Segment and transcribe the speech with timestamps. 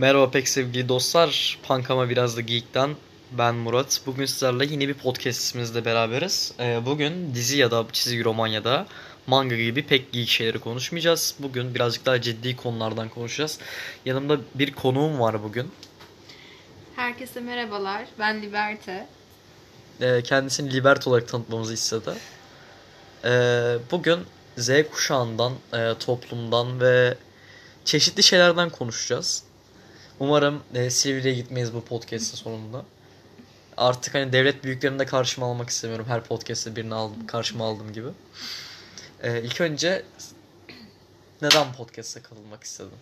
[0.00, 1.58] Merhaba pek sevgili dostlar.
[1.62, 2.96] Punk ama biraz da Geek'ten
[3.32, 4.00] ben Murat.
[4.06, 6.52] Bugün sizlerle yeni bir podcastimizle beraberiz.
[6.60, 8.86] Ee, bugün dizi ya da çizgi roman ya da
[9.26, 11.34] manga gibi pek geek şeyleri konuşmayacağız.
[11.38, 13.58] Bugün birazcık daha ciddi konulardan konuşacağız.
[14.04, 15.72] Yanımda bir konuğum var bugün.
[16.96, 18.04] Herkese merhabalar.
[18.18, 19.06] Ben Liberte.
[20.00, 22.10] Ee, kendisini Libert olarak tanıtmamızı istedi.
[23.24, 24.18] Ee, bugün
[24.56, 27.14] Z kuşağından, e, toplumdan ve
[27.84, 29.49] çeşitli şeylerden konuşacağız.
[30.20, 32.84] Umarım e, Silivri'ye gitmeyiz bu podcast'ın sonunda.
[33.76, 36.06] Artık hani devlet büyüklerini de karşıma almak istemiyorum.
[36.08, 38.08] Her podcast'te birini aldım, karşıma aldığım gibi.
[39.22, 40.04] Ee, ilk önce
[41.42, 42.98] neden podcast'a katılmak istedim?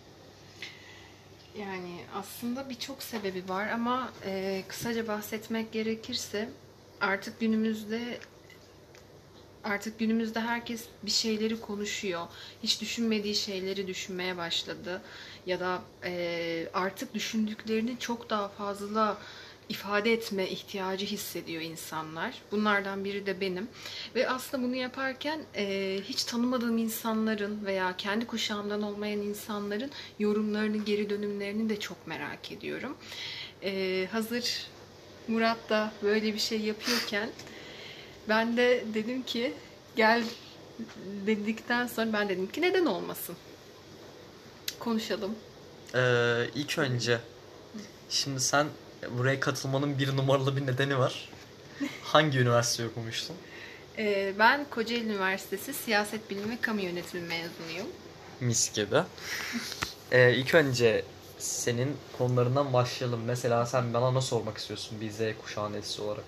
[1.57, 6.49] Yani aslında birçok sebebi var ama e, kısaca bahsetmek gerekirse
[7.01, 8.19] artık günümüzde
[9.63, 12.27] artık günümüzde herkes bir şeyleri konuşuyor.
[12.63, 15.01] Hiç düşünmediği şeyleri düşünmeye başladı.
[15.45, 19.17] Ya da e, artık düşündüklerini çok daha fazla
[19.69, 22.41] ifade etme ihtiyacı hissediyor insanlar.
[22.51, 23.67] Bunlardan biri de benim.
[24.15, 31.09] Ve aslında bunu yaparken e, hiç tanımadığım insanların veya kendi kuşağımdan olmayan insanların yorumlarını, geri
[31.09, 32.97] dönümlerini de çok merak ediyorum.
[33.63, 34.67] E, hazır
[35.27, 37.29] Murat da böyle bir şey yapıyorken
[38.29, 39.53] ben de dedim ki
[39.95, 40.23] gel
[41.25, 43.35] dedikten sonra ben dedim ki neden olmasın?
[44.79, 45.35] Konuşalım.
[45.95, 47.19] Ee, ilk önce
[48.09, 48.67] şimdi sen
[49.17, 51.29] buraya katılmanın bir numaralı bir nedeni var.
[52.03, 53.35] Hangi üniversite okumuştun?
[53.97, 57.87] Ee, ben Kocaeli Üniversitesi Siyaset Bilimi ve Kamu Yönetimi mezunuyum.
[58.39, 58.95] Mis gibi.
[60.11, 61.05] Ee, ilk önce
[61.39, 63.23] senin konularından başlayalım.
[63.23, 65.65] Mesela sen bana ne sormak istiyorsun bir Z kuşağı
[65.99, 66.23] olarak?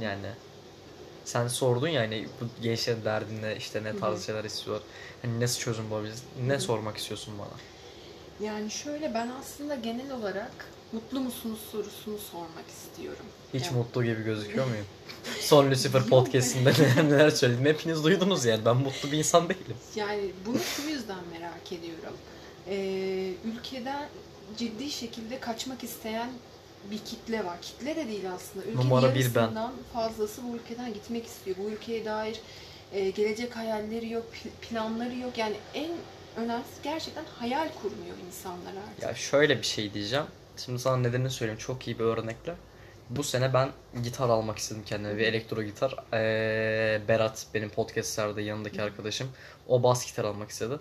[0.00, 0.26] Yani
[1.26, 4.86] sen sordun ya hani bu gençlerin derdinde işte ne tarz şeyler istiyorlar.
[5.22, 6.22] Hani nasıl çözüm bulabiliriz?
[6.46, 7.48] Ne sormak istiyorsun bana?
[8.48, 10.50] Yani şöyle ben aslında genel olarak
[10.92, 13.24] mutlu musunuz sorusunu sormak istiyorum.
[13.54, 14.84] Hiç Yani- mutlu gibi gözüküyor muyum?
[15.40, 17.64] Son Lucifer podcastinde neler neler söyledim.
[17.66, 18.64] Hepiniz duydunuz yani.
[18.64, 19.76] Ben mutlu bir insan değilim.
[19.96, 22.16] Yani bunu şu yüzden merak ediyorum.
[22.68, 24.08] Ee, ülkeden
[24.56, 26.30] ciddi şekilde kaçmak isteyen
[26.90, 27.56] bir kitle var.
[27.62, 28.64] Kitle de değil aslında.
[28.64, 29.50] Ülkenin Numara bir ben.
[29.92, 31.56] fazlası bu ülkeden gitmek istiyor.
[31.60, 32.40] Bu ülkeye dair
[32.92, 35.38] e, gelecek hayalleri yok, pl- planları yok.
[35.38, 35.90] Yani en
[36.36, 39.02] önemlisi gerçekten hayal kurmuyor insanlar artık.
[39.02, 40.26] Ya şöyle bir şey diyeceğim.
[40.56, 41.58] Şimdi sana nedenini söyleyeyim.
[41.58, 42.54] Çok iyi bir örnekle.
[43.10, 43.68] Bu sene ben
[44.02, 45.16] gitar almak istedim kendime.
[45.18, 45.94] Bir elektro gitar.
[46.12, 49.28] Ee, Berat benim podcastlerde yanındaki arkadaşım.
[49.68, 50.74] O bas gitar almak istedi.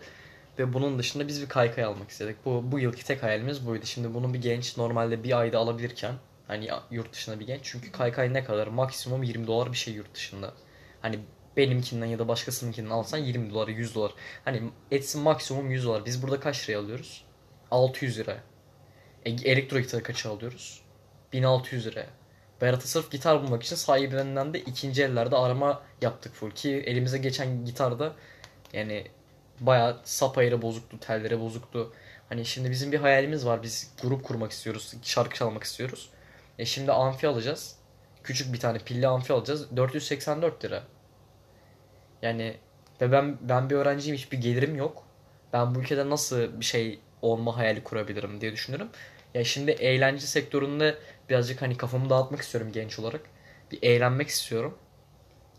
[0.59, 2.45] Ve bunun dışında biz bir kaykay almak istedik.
[2.45, 3.85] Bu, bu yılki tek hayalimiz buydu.
[3.85, 6.13] Şimdi bunu bir genç normalde bir ayda alabilirken
[6.47, 7.59] hani yurt dışında bir genç.
[7.63, 8.67] Çünkü kaykay ne kadar?
[8.67, 10.53] Maksimum 20 dolar bir şey yurt dışında.
[11.01, 11.19] Hani
[11.57, 14.11] benimkinden ya da başkasınınkinden alsan 20 dolar 100 dolar.
[14.45, 14.61] Hani
[14.91, 16.05] etsin maksimum 100 dolar.
[16.05, 17.25] Biz burada kaç liraya alıyoruz?
[17.71, 18.37] 600 lira.
[19.25, 20.81] E, elektro gitarı kaça alıyoruz?
[21.33, 22.07] 1600 liraya.
[22.61, 27.65] Berat'a sırf gitar bulmak için sahibinden de ikinci ellerde arama yaptık full ki elimize geçen
[27.65, 28.15] gitarda
[28.73, 29.07] yani
[29.59, 31.93] bayağı sap bozuktu, telleri bozuktu.
[32.29, 33.63] Hani şimdi bizim bir hayalimiz var.
[33.63, 36.09] Biz grup kurmak istiyoruz, şarkı çalmak istiyoruz.
[36.59, 37.75] E şimdi amfi alacağız.
[38.23, 39.77] Küçük bir tane pilli amfi alacağız.
[39.77, 40.83] 484 lira.
[42.21, 42.57] Yani
[43.01, 45.03] ve ben ben bir öğrenciyim hiçbir gelirim yok.
[45.53, 48.89] Ben bu ülkede nasıl bir şey olma hayali kurabilirim diye düşünüyorum.
[49.33, 50.97] Ya şimdi eğlence sektöründe
[51.29, 53.21] birazcık hani kafamı dağıtmak istiyorum genç olarak.
[53.71, 54.77] Bir eğlenmek istiyorum.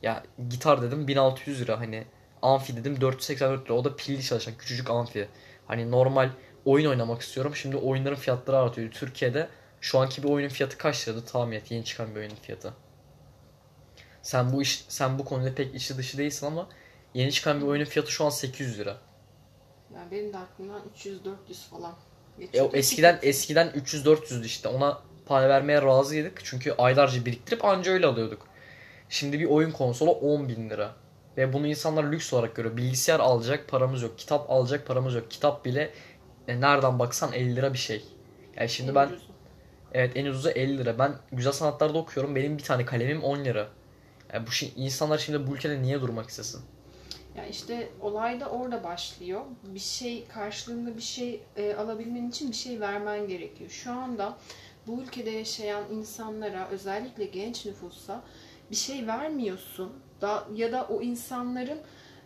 [0.03, 2.05] Ya gitar dedim 1600 lira hani
[2.47, 3.75] amfi dedim 484 lira.
[3.75, 5.29] O da pilli çalışan küçücük amfi.
[5.67, 6.31] Hani normal
[6.65, 7.57] oyun oynamak istiyorum.
[7.57, 8.91] Şimdi oyunların fiyatları artıyor.
[8.91, 9.49] Türkiye'de
[9.81, 12.73] şu anki bir oyunun fiyatı kaç liradı tahmin et yeni çıkan bir oyunun fiyatı.
[14.23, 16.69] Sen bu iş sen bu konuda pek içi dışı değilsin ama
[17.15, 18.97] yeni çıkan bir oyunun fiyatı şu an 800 lira.
[19.95, 21.95] Yani benim de aklımdan 300-400 falan
[22.39, 22.71] E, geçiyor.
[22.73, 24.69] eskiden eskiden 300-400'dü işte.
[24.69, 26.41] Ona para vermeye razıydık.
[26.45, 28.47] Çünkü aylarca biriktirip anca öyle alıyorduk.
[29.09, 30.95] Şimdi bir oyun konsolu 10 bin lira.
[31.37, 32.77] Ve bunu insanlar lüks olarak görüyor.
[32.77, 34.19] Bilgisayar alacak paramız yok.
[34.19, 35.31] Kitap alacak paramız yok.
[35.31, 35.91] Kitap bile
[36.49, 38.05] e, nereden baksan 50 lira bir şey.
[38.57, 39.25] Yani şimdi En ben ucuzu.
[39.93, 40.99] evet en ucuzu 50 lira.
[40.99, 42.37] Ben güzel sanatlarda okuyorum.
[42.37, 43.69] Benim bir tane kalemim 10 lira.
[44.33, 46.61] Yani bu şey, insanlar şimdi bu ülkede niye durmak istesin?
[47.37, 49.41] Ya işte olay da orada başlıyor.
[49.67, 53.71] Bir şey karşılığında bir şey e, alabilmen için bir şey vermen gerekiyor.
[53.71, 54.39] Şu anda
[54.87, 58.23] bu ülkede yaşayan insanlara özellikle genç nüfusa
[58.71, 61.79] bir şey vermiyorsun da ya da o insanların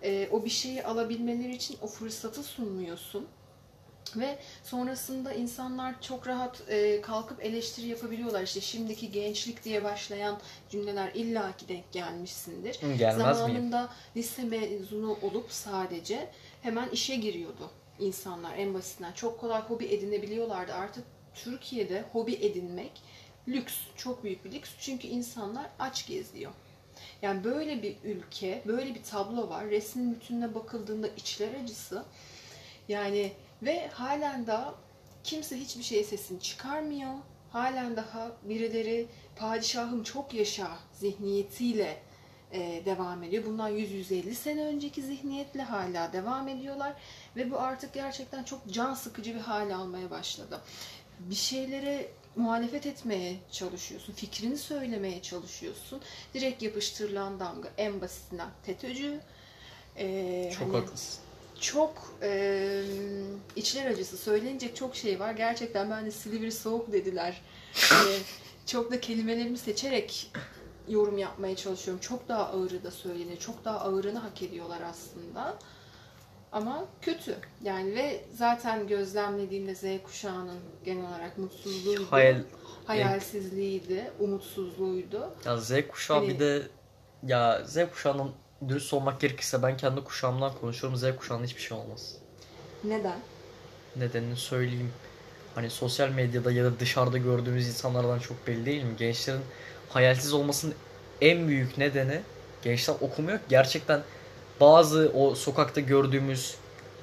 [0.03, 3.27] e, o bir şeyi alabilmeleri için o fırsatı sunmuyorsun.
[4.17, 8.43] Ve sonrasında insanlar çok rahat e, kalkıp eleştiri yapabiliyorlar.
[8.43, 10.39] İşte şimdiki gençlik diye başlayan
[10.71, 12.83] cümleler illaki denk gelmişsindir.
[12.83, 13.35] Hı, gelmez miyim?
[13.35, 16.29] Zamanında lise mezunu olup sadece
[16.63, 17.71] hemen işe giriyordu
[18.01, 20.75] insanlar en basitinden çok kolay hobi edinebiliyorlardı.
[20.75, 21.05] Artık
[21.35, 23.03] Türkiye'de hobi edinmek
[23.53, 24.71] lüks, çok büyük bir lüks.
[24.81, 26.53] Çünkü insanlar aç geziyor.
[27.23, 29.71] Yani böyle bir ülke, böyle bir tablo var.
[29.71, 32.05] Resmin bütününe bakıldığında içler acısı.
[32.89, 33.33] Yani
[33.63, 34.75] ve halen daha
[35.25, 37.15] kimse hiçbir şey sesini çıkarmıyor.
[37.53, 39.07] Halen daha birileri
[39.37, 42.03] padişahım çok yaşa zihniyetiyle
[42.53, 43.47] e, devam ediyor.
[43.47, 46.93] Bundan 100-150 sene önceki zihniyetle hala devam ediyorlar.
[47.37, 50.61] Ve bu artık gerçekten çok can sıkıcı bir hale almaya başladı.
[51.19, 52.09] Bir şeylere
[52.41, 56.01] muhalefet etmeye çalışıyorsun, fikrini söylemeye çalışıyorsun.
[56.35, 59.21] Direkt yapıştırılan damga en basitinden FETÖ'cü.
[59.97, 61.21] Ee, Çok hani haklısın.
[61.61, 62.83] çok e,
[63.57, 65.33] içler acısı söylenecek çok şey var.
[65.33, 67.41] Gerçekten ben de Silivri soğuk dediler.
[67.75, 68.17] Hani
[68.67, 70.33] çok da kelimelerimi seçerek
[70.89, 72.01] yorum yapmaya çalışıyorum.
[72.01, 73.37] Çok daha ağırı da söylenir.
[73.41, 75.59] Çok daha ağırını hak ediyorlar aslında.
[76.53, 77.37] Ama kötü.
[77.65, 82.07] Yani ve zaten gözlemlediğimde Z kuşağının genel olarak mutsuzluğuydu.
[82.11, 82.37] Hayal,
[82.85, 85.31] hayalsizliğiydi, umutsuzluğuydu.
[85.45, 86.63] ya Z kuşağı Hani- bir de
[87.27, 88.31] ya Z kuşağının
[88.69, 90.99] dürüst olmak gerekirse ben kendi kuşağımdan konuşuyorum.
[90.99, 92.17] Z kuşağında hiçbir şey olmaz.
[92.85, 93.19] Neden?
[93.97, 94.93] Nedenini söyleyeyim.
[95.55, 98.97] Hani sosyal medyada ya da dışarıda gördüğümüz insanlardan çok belli değil mi?
[98.99, 99.41] Gençlerin
[99.89, 100.75] hayalsiz olmasının
[101.21, 102.21] en büyük nedeni
[102.63, 103.39] gençler okumuyor.
[103.49, 104.03] Gerçekten
[104.61, 106.55] bazı o sokakta gördüğümüz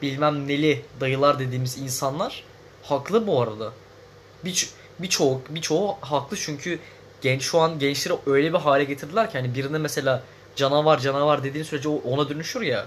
[0.01, 2.43] bilmem neli dayılar dediğimiz insanlar
[2.83, 3.73] haklı bu arada.
[4.45, 4.69] Bir,
[4.99, 6.79] birçoğu, birçoğu haklı çünkü
[7.21, 10.23] genç şu an gençleri öyle bir hale getirdiler ki hani birine mesela
[10.55, 12.85] canavar canavar dediğin sürece ona dönüşür ya.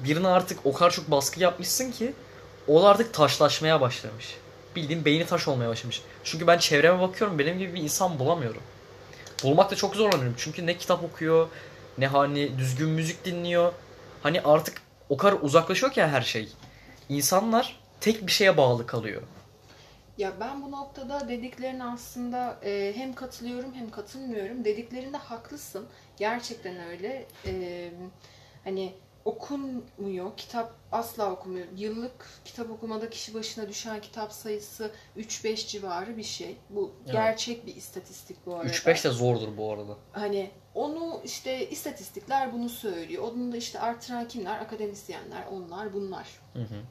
[0.00, 2.12] Birine artık o kadar çok baskı yapmışsın ki
[2.68, 4.36] o artık taşlaşmaya başlamış.
[4.76, 6.02] Bildiğin beyni taş olmaya başlamış.
[6.24, 8.62] Çünkü ben çevreme bakıyorum benim gibi bir insan bulamıyorum.
[9.44, 10.34] Bulmakta çok zorlanıyorum.
[10.38, 11.48] Çünkü ne kitap okuyor,
[11.98, 13.72] ne hani düzgün müzik dinliyor.
[14.22, 16.48] Hani artık o kadar uzaklaşıyor ki her şey.
[17.08, 19.22] İnsanlar tek bir şeye bağlı kalıyor.
[20.18, 24.64] Ya ben bu noktada dediklerine aslında e, hem katılıyorum hem katılmıyorum.
[24.64, 25.86] Dediklerinde haklısın.
[26.16, 27.26] Gerçekten öyle.
[27.46, 27.90] E,
[28.64, 28.94] hani
[29.24, 31.66] okunmuyor, kitap asla okumuyor.
[31.76, 36.56] Yıllık kitap okumada kişi başına düşen kitap sayısı 3-5 civarı bir şey.
[36.70, 37.12] Bu Evet.
[37.12, 38.68] gerçek bir istatistik bu arada.
[38.68, 39.96] 3-5 de zordur bu arada.
[40.12, 43.22] Hani onu işte istatistikler bunu söylüyor.
[43.22, 44.58] Onu da işte artıran kimler?
[44.60, 46.28] Akademisyenler, onlar, bunlar.
[46.52, 46.82] Hı hı.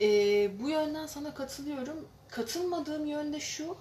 [0.00, 2.08] Ee, bu yönden sana katılıyorum.
[2.28, 3.76] Katılmadığım yönde şu.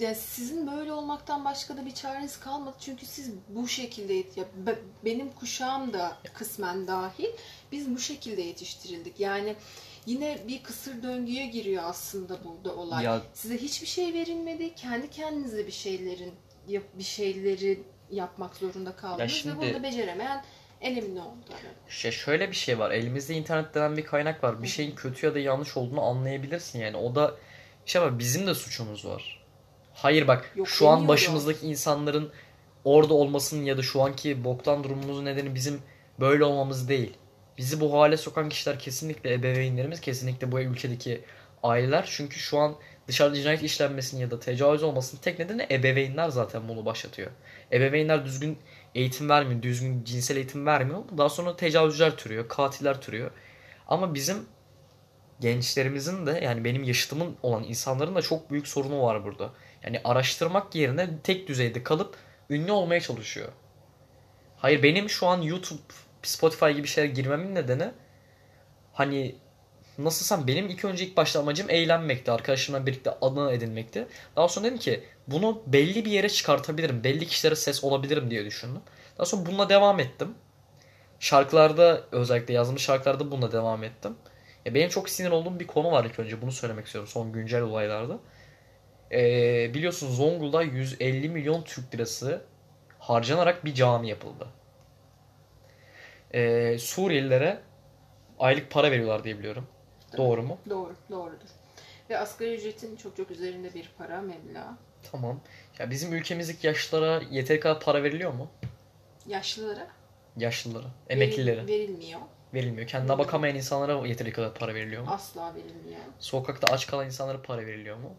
[0.00, 2.76] Ya sizin böyle olmaktan başka da bir çareniz kalmadı.
[2.80, 7.28] Çünkü siz bu şekilde ya be- benim kuşağım da kısmen dahil
[7.72, 9.20] biz bu şekilde yetiştirildik.
[9.20, 9.56] Yani
[10.06, 13.04] yine bir kısır döngüye giriyor aslında burada olay.
[13.04, 14.74] Ya Size hiçbir şey verilmedi.
[14.74, 16.32] Kendi kendinize bir şeylerin
[16.68, 20.44] bir şeyleri yapmak zorunda kaldınız şimdi- ve bunu da beceremeyen
[20.80, 21.50] elimine oldu.
[21.88, 22.90] Şey şöyle bir şey var.
[22.90, 24.62] Elimizde internet denen bir kaynak var.
[24.62, 26.96] Bir şeyin kötü ya da yanlış olduğunu anlayabilirsin yani.
[26.96, 27.34] O da
[27.86, 29.40] şey var bizim de suçumuz var.
[29.94, 32.32] Hayır bak Yok şu an başımızdaki insanların
[32.84, 35.82] orada olmasının ya da şu anki boktan durumumuzun nedeni bizim
[36.20, 37.16] böyle olmamız değil.
[37.58, 41.24] Bizi bu hale sokan kişiler kesinlikle ebeveynlerimiz, kesinlikle bu ülkedeki
[41.62, 42.08] aileler.
[42.10, 42.76] Çünkü şu an
[43.08, 47.30] dışarıda cinayet işlenmesinin ya da tecavüz olmasının tek nedeni ebeveynler zaten bunu başlatıyor.
[47.72, 48.58] Ebeveynler düzgün
[48.94, 50.98] eğitim vermiyor, düzgün cinsel eğitim vermiyor.
[51.18, 53.30] Daha sonra tecavüzcüler türüyor, katiller türüyor.
[53.88, 54.46] Ama bizim
[55.40, 59.50] gençlerimizin de yani benim yaşıtımın olan insanların da çok büyük sorunu var burada.
[59.84, 62.16] Yani araştırmak yerine tek düzeyde kalıp
[62.50, 63.48] ünlü olmaya çalışıyor.
[64.56, 65.80] Hayır benim şu an YouTube,
[66.22, 67.90] Spotify gibi şeylere girmemin nedeni
[68.92, 69.36] hani
[70.04, 72.32] nasılsam benim ilk önce ilk başta amacım eğlenmekti.
[72.32, 74.06] Arkadaşlarımla birlikte adını edinmekti.
[74.36, 77.04] Daha sonra dedim ki bunu belli bir yere çıkartabilirim.
[77.04, 78.82] Belli kişilere ses olabilirim diye düşündüm.
[79.18, 80.34] Daha sonra bununla devam ettim.
[81.20, 84.16] Şarkılarda özellikle yazmış şarkılarda bununla devam ettim.
[84.64, 86.42] Ya benim çok sinir olduğum bir konu var ilk önce.
[86.42, 88.18] Bunu söylemek istiyorum son güncel olaylarda.
[89.12, 92.42] Ee, biliyorsun Zonguldak'ta 150 milyon Türk lirası
[92.98, 94.46] harcanarak bir cami yapıldı.
[96.34, 97.60] Ee, Suriyelilere
[98.38, 99.66] aylık para veriyorlar diye biliyorum.
[100.16, 100.58] Doğru mu?
[100.70, 101.48] Doğru, doğrudur.
[102.10, 104.76] Ve asgari ücretin çok çok üzerinde bir para meblağ.
[105.12, 105.40] Tamam.
[105.78, 108.48] Ya bizim ülkemizdeki yaşlılara yeteri kadar para veriliyor mu?
[109.26, 109.86] Yaşlılara
[110.36, 112.20] Yaşlılara, veril- emeklilere verilmiyor.
[112.54, 112.88] verilmiyor.
[112.88, 115.08] Kendine bakamayan insanlara yeteri kadar para veriliyor mu?
[115.10, 116.00] Asla verilmiyor.
[116.18, 118.14] Sokakta aç kalan insanlara para veriliyor mu?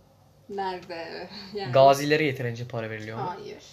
[0.49, 1.29] Nerede?
[1.55, 3.23] Yani Gazilere yeterince para veriliyor mu?
[3.29, 3.63] Hayır.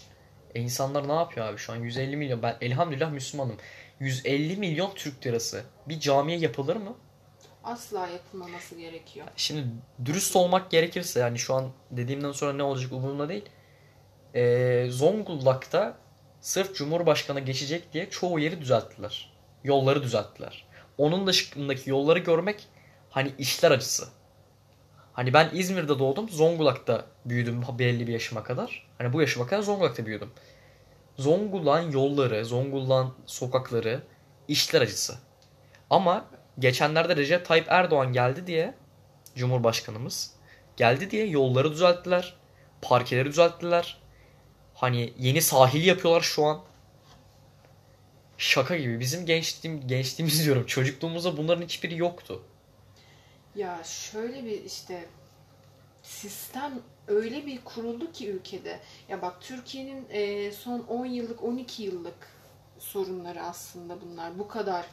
[0.54, 1.76] E insanlar ne yapıyor abi şu an?
[1.76, 2.42] 150 milyon.
[2.42, 3.56] Ben elhamdülillah Müslümanım.
[4.00, 6.96] 150 milyon Türk lirası bir camiye yapılır mı?
[7.64, 9.26] Asla yapılmaması gerekiyor.
[9.36, 9.64] Şimdi
[10.04, 13.44] dürüst olmak gerekirse yani şu an dediğimden sonra ne olacak umurumda değil.
[14.34, 15.98] Ee, Zonguldak'ta
[16.40, 19.32] sırf Cumhurbaşkanı geçecek diye çoğu yeri düzelttiler.
[19.64, 20.66] Yolları düzelttiler.
[20.98, 22.68] Onun dışındaki yolları görmek
[23.10, 24.08] hani işler acısı.
[25.12, 26.28] Hani ben İzmir'de doğdum.
[26.28, 28.88] Zonguldak'ta büyüdüm belli bir yaşıma kadar.
[28.98, 30.30] Hani bu yaşıma kadar Zonguldak'ta büyüdüm.
[31.16, 34.02] Zonguldak'ın yolları, Zonguldak'ın sokakları
[34.48, 35.14] işler acısı.
[35.90, 36.24] Ama
[36.58, 38.74] geçenlerde Recep Tayyip Erdoğan geldi diye
[39.36, 40.34] Cumhurbaşkanımız
[40.76, 42.34] geldi diye yolları düzelttiler.
[42.82, 43.98] Parkeleri düzelttiler.
[44.74, 46.60] Hani yeni sahil yapıyorlar şu an.
[48.38, 49.00] Şaka gibi.
[49.00, 50.66] Bizim gençliğim, gençliğimiz diyorum.
[50.66, 52.42] Çocukluğumuzda bunların hiçbiri yoktu.
[53.54, 55.04] Ya şöyle bir işte
[56.02, 58.80] sistem öyle bir kuruldu ki ülkede.
[59.08, 62.28] Ya bak Türkiye'nin son 10 yıllık 12 yıllık
[62.78, 64.38] sorunları aslında bunlar.
[64.38, 64.86] Bu kadar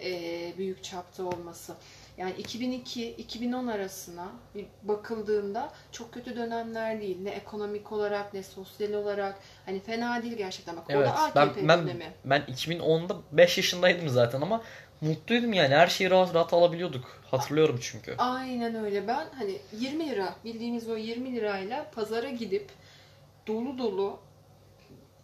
[0.00, 1.74] e, büyük çapta olması.
[2.16, 7.16] Yani 2002-2010 arasına bir bakıldığında çok kötü dönemler değil.
[7.22, 9.38] Ne ekonomik olarak ne sosyal olarak.
[9.66, 10.76] Hani fena değil gerçekten.
[10.76, 11.08] Bak Evet.
[11.08, 14.62] o da AKP Ben, ben, ben 2010'da 5 yaşındaydım zaten ama
[15.00, 15.74] mutluydum yani.
[15.74, 17.20] Her şeyi rahat rahat alabiliyorduk.
[17.30, 18.14] Hatırlıyorum çünkü.
[18.18, 19.08] Aynen öyle.
[19.08, 22.70] Ben hani 20 lira bildiğimiz o 20 lirayla pazara gidip
[23.46, 24.18] dolu dolu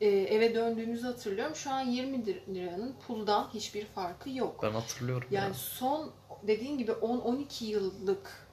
[0.00, 1.56] e, eve döndüğümüzü hatırlıyorum.
[1.56, 4.60] Şu an 20 liranın puldan hiçbir farkı yok.
[4.62, 5.28] Ben hatırlıyorum.
[5.30, 5.54] Yani Yani.
[5.54, 6.10] son
[6.42, 8.48] dediğin gibi 10-12 yıllık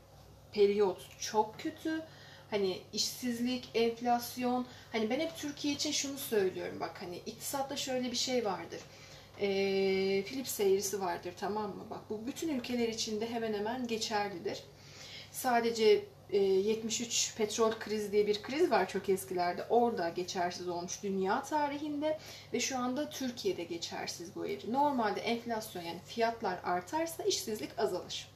[0.52, 2.02] periyot çok kötü.
[2.50, 4.66] Hani işsizlik, enflasyon.
[4.92, 8.80] Hani ben hep Türkiye için şunu söylüyorum bak hani iktisatta şöyle bir şey vardır.
[9.42, 11.84] Ee, Philips eğrisi vardır tamam mı?
[11.90, 14.64] Bak bu bütün ülkeler içinde hemen hemen geçerlidir.
[15.32, 16.06] Sadece e,
[16.38, 19.66] 73 petrol krizi diye bir kriz var çok eskilerde.
[19.70, 22.20] Orada geçersiz olmuş dünya tarihinde
[22.54, 24.74] ve şu anda Türkiye'de geçersiz bu eğri.
[24.74, 28.28] Normalde enflasyon yani fiyatlar artarsa işsizlik azalır.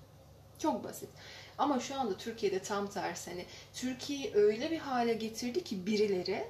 [0.60, 1.10] Çok basit.
[1.58, 3.32] Ama şu anda Türkiye'de tam tersi.
[3.32, 6.48] Hani Türkiye'yi öyle bir hale getirdi ki birileri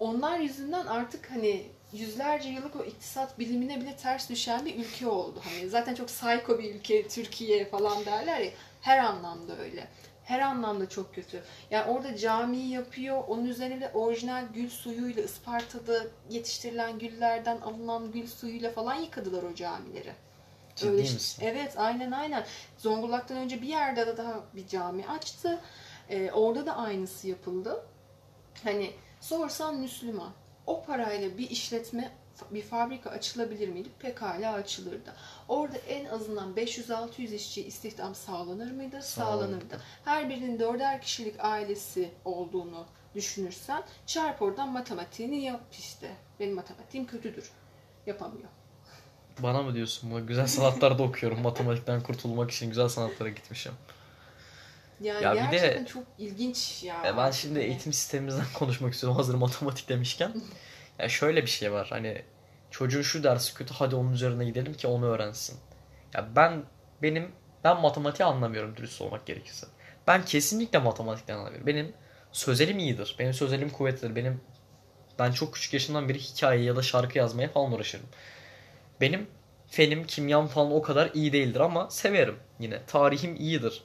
[0.00, 5.40] onlar yüzünden artık hani yüzlerce yıllık o iktisat bilimine bile ters düşen bir ülke oldu.
[5.44, 8.50] Hani zaten çok psycho bir ülke Türkiye falan derler ya.
[8.80, 9.88] Her anlamda öyle.
[10.32, 11.42] Her anlamda çok kötü.
[11.70, 13.24] Yani orada camiyi yapıyor.
[13.28, 19.54] Onun üzerine de orijinal gül suyuyla Isparta'da yetiştirilen güllerden alınan gül suyuyla falan yıkadılar o
[19.54, 20.12] camileri.
[20.76, 21.42] Ciddi Öyle- misin?
[21.46, 22.44] Evet aynen aynen.
[22.78, 25.60] Zonguldak'tan önce bir yerde de daha bir cami açtı.
[26.08, 27.86] Ee, orada da aynısı yapıldı.
[28.64, 30.30] Hani sorsan Müslüman.
[30.66, 32.10] O parayla bir işletme,
[32.50, 33.88] bir fabrika açılabilir miydi?
[33.98, 35.14] Pekala açılırdı.
[35.48, 39.02] Orada en azından 500-600 işçi istihdam sağlanır mıydı?
[39.02, 39.80] Sağlanırdı.
[40.04, 42.84] Her birinin dörder kişilik ailesi olduğunu
[43.14, 46.10] düşünürsen çarp oradan matematiğini yap işte.
[46.40, 47.50] Benim matematiğim kötüdür.
[48.06, 48.48] Yapamıyor.
[49.38, 50.26] Bana mı diyorsun bunu?
[50.26, 51.40] Güzel sanatlarda okuyorum.
[51.42, 53.72] Matematikten kurtulmak için güzel sanatlara gitmişim.
[55.00, 57.04] Yani Ya bir de- gerçekten çok ilginç ya.
[57.04, 60.32] Ya ben şimdi eğitim sistemimizden konuşmak istiyorum hazır matematik demişken.
[60.98, 62.22] Ya şöyle bir şey var hani
[62.70, 65.58] çocuğun şu dersi kötü hadi onun üzerine gidelim ki onu öğrensin.
[66.14, 66.62] Ya ben
[67.02, 67.32] benim
[67.64, 69.66] ben matematiği anlamıyorum dürüst olmak gerekirse.
[70.06, 71.66] Ben kesinlikle matematikten anlamıyorum.
[71.66, 71.92] Benim
[72.32, 73.16] sözelim iyidir.
[73.18, 74.16] Benim sözelim kuvvetlidir.
[74.16, 74.40] Benim
[75.18, 78.06] ben çok küçük yaşımdan beri hikaye ya da şarkı yazmaya falan uğraşırım.
[79.00, 79.26] Benim
[79.66, 82.86] fenim, kimyam falan o kadar iyi değildir ama severim yine.
[82.86, 83.82] Tarihim iyidir.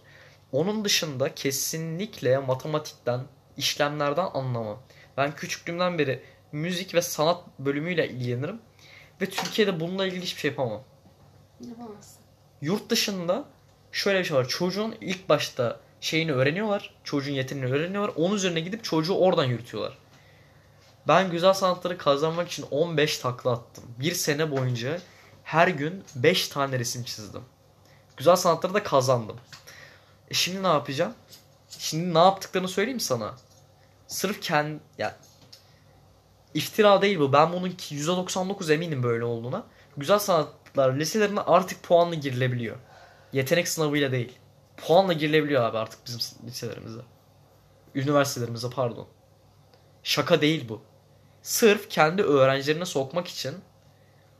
[0.52, 3.22] Onun dışında kesinlikle matematikten,
[3.58, 4.84] işlemlerden anlamam.
[5.18, 8.62] Ben küçüklüğümden beri müzik ve sanat bölümüyle ilgilenirim.
[9.22, 10.84] Ve Türkiye'de bununla ilgili hiçbir şey yapamam.
[11.70, 12.18] Yapamazsın.
[12.62, 13.46] Yurt dışında
[13.92, 14.48] şöyle bir şey var.
[14.48, 16.96] Çocuğun ilk başta şeyini öğreniyorlar.
[17.04, 18.13] Çocuğun yeteneğini öğreniyorlar.
[18.16, 19.98] Onun üzerine gidip çocuğu oradan yürütüyorlar.
[21.08, 23.84] Ben güzel sanatları kazanmak için 15 takla attım.
[24.00, 25.00] Bir sene boyunca
[25.44, 27.44] her gün 5 tane resim çizdim.
[28.18, 29.38] Güzel sanatları da kazandım.
[30.30, 31.13] E şimdi ne yapacağım?
[31.70, 33.36] Şimdi ne yaptıklarını söyleyeyim sana?
[34.08, 34.80] Sırf kendi...
[34.98, 35.18] Ya,
[36.58, 37.34] iftira değil bu.
[37.34, 39.64] Ben bunun ki %99 eminim böyle olduğuna.
[39.98, 42.78] Güzel sanatlar liselerine artık puanla girilebiliyor.
[43.34, 44.34] Yetenek sınavıyla değil.
[44.78, 47.02] Puanla girilebiliyor abi artık bizim liselerimize.
[47.96, 49.08] Üniversitelerimize pardon.
[50.04, 50.82] Şaka değil bu.
[51.42, 53.56] Sırf kendi öğrencilerine sokmak için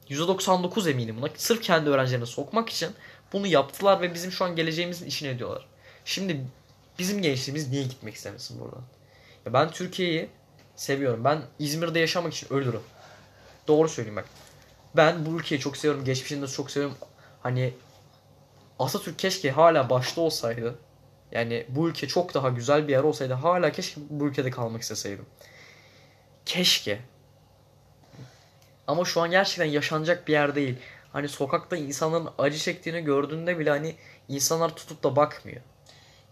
[0.10, 1.30] %99 eminim buna.
[1.36, 2.90] Sırf kendi öğrencilerine sokmak için
[3.34, 5.66] bunu yaptılar ve bizim şu an geleceğimizin işini ediyorlar.
[6.06, 6.42] Şimdi
[7.00, 8.84] bizim gençliğimiz niye gitmek istemesin buradan?
[9.46, 10.30] Ya ben Türkiye'yi
[10.78, 11.24] seviyorum.
[11.24, 12.82] Ben İzmir'de yaşamak için ölürüm.
[13.68, 14.26] Doğru söyleyeyim bak.
[14.96, 16.06] Ben bu ülkeyi çok seviyorum.
[16.06, 16.98] Geçmişini de çok seviyorum.
[17.44, 17.74] Hani
[18.80, 20.80] Atatürk keşke hala başta olsaydı.
[21.32, 25.26] Yani bu ülke çok daha güzel bir yer olsaydı hala keşke bu ülkede kalmak isteseydim.
[26.46, 27.00] Keşke.
[28.88, 30.78] Ama şu an gerçekten yaşanacak bir yer değil.
[31.14, 33.96] Hani sokakta insanların acı çektiğini gördüğünde bile hani
[34.28, 35.62] insanlar tutup da bakmıyor.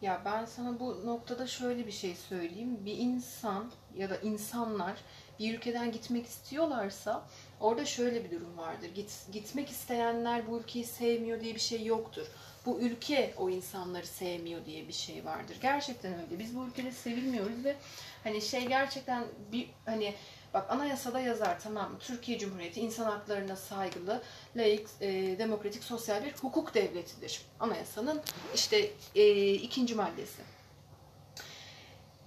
[0.01, 2.85] Ya ben sana bu noktada şöyle bir şey söyleyeyim.
[2.85, 4.97] Bir insan ya da insanlar
[5.39, 7.27] bir ülkeden gitmek istiyorlarsa
[7.59, 8.89] Orada şöyle bir durum vardır.
[8.95, 12.27] Git, gitmek isteyenler bu ülkeyi sevmiyor diye bir şey yoktur.
[12.65, 15.57] Bu ülke o insanları sevmiyor diye bir şey vardır.
[15.61, 16.39] Gerçekten öyle.
[16.39, 17.75] Biz bu ülkede sevilmiyoruz ve
[18.23, 20.13] hani şey gerçekten bir hani
[20.55, 21.99] bak anayasada yazar tamam mı?
[21.99, 24.21] Türkiye Cumhuriyeti insan haklarına saygılı,
[24.55, 27.41] layık, e, demokratik, sosyal bir hukuk devletidir.
[27.59, 28.21] Anayasanın
[28.55, 30.41] işte e, ikinci maddesi.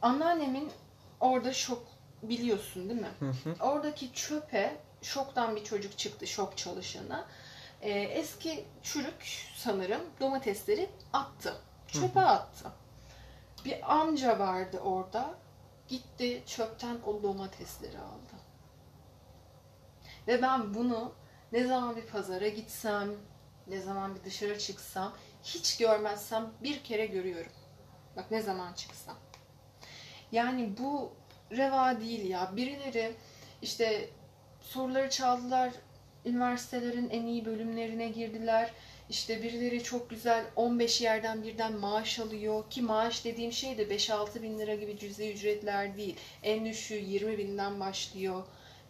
[0.03, 0.71] Anneannemin
[1.21, 1.87] orada şok
[2.23, 3.11] biliyorsun değil mi?
[3.21, 3.55] Hı hı.
[3.61, 7.27] Oradaki çöpe şoktan bir çocuk çıktı şok çalışana.
[7.83, 11.57] Ee, eski çürük sanırım domatesleri attı.
[11.89, 12.69] Çöpe attı.
[13.65, 15.35] Bir amca vardı orada.
[15.89, 18.33] Gitti çöpten o domatesleri aldı.
[20.27, 21.13] Ve ben bunu
[21.53, 23.11] ne zaman bir pazara gitsem,
[23.67, 27.53] ne zaman bir dışarı çıksam, hiç görmezsem bir kere görüyorum.
[28.17, 29.17] Bak ne zaman çıksam.
[30.33, 31.13] Yani bu
[31.51, 32.57] reva değil ya.
[32.57, 33.15] Birileri
[33.63, 34.11] işte
[34.61, 35.73] soruları çaldılar,
[36.25, 38.73] üniversitelerin en iyi bölümlerine girdiler.
[39.11, 44.43] İşte birileri çok güzel 15 yerden birden maaş alıyor ki maaş dediğim şey de 5-6
[44.43, 46.17] bin lira gibi cüzi ücretler değil.
[46.43, 48.43] En düşüğü 20 binden başlıyor.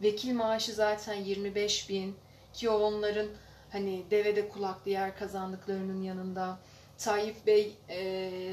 [0.03, 2.17] Vekil maaşı zaten 25 bin
[2.53, 3.27] ki onların
[3.73, 6.59] hani devede kulak diğer kazandıklarının yanında.
[6.99, 8.01] Tayyip Bey e,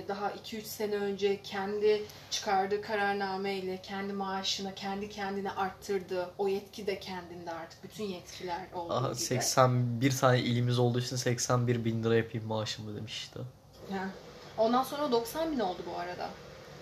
[0.07, 6.29] daha 2-3 sene önce kendi çıkardığı kararnameyle kendi maaşını kendi kendine arttırdı.
[6.37, 7.83] O yetki de kendinde artık.
[7.83, 9.15] Bütün yetkiler olduğu Aha, gibi.
[9.15, 13.39] 81 tane ilimiz olduğu için 81 bin lira yapayım maaşımı demiş işte.
[13.91, 14.09] Ha.
[14.57, 16.29] Ondan sonra 90 bin oldu bu arada.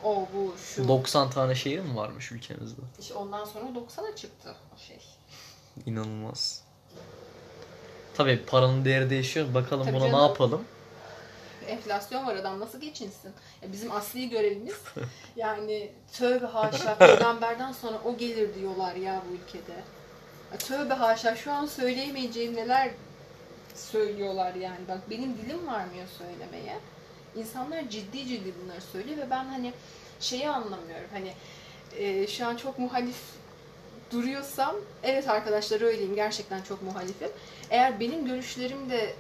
[0.03, 0.87] O bu şu.
[0.87, 2.81] 90 tane şehir mi varmış ülkemizde?
[2.99, 4.99] İşte ondan sonra 90'a çıktı o şey.
[5.85, 6.63] İnanılmaz.
[8.17, 9.53] Tabii paranın değeri değişiyor.
[9.53, 10.19] Bakalım Tabii buna canım.
[10.19, 10.63] ne yapalım?
[11.67, 13.31] Enflasyon var adam nasıl geçinsin?
[13.61, 14.75] Ya bizim asli görevimiz
[15.35, 19.75] yani tövbe haşa peygamberden sonra o gelir diyorlar ya bu ülkede.
[20.51, 22.91] Ya tövbe haşa şu an söyleyemeyeceğim neler
[23.75, 24.87] söylüyorlar yani.
[24.87, 26.79] Bak benim dilim varmıyor söylemeye.
[27.35, 29.73] İnsanlar ciddi ciddi bunları söylüyor ve ben hani
[30.19, 31.09] şeyi anlamıyorum.
[31.13, 31.33] Hani
[31.97, 33.17] e, şu an çok muhalif
[34.11, 37.29] duruyorsam evet arkadaşlar öyleyim gerçekten çok muhalifim.
[37.69, 39.13] Eğer benim görüşlerim de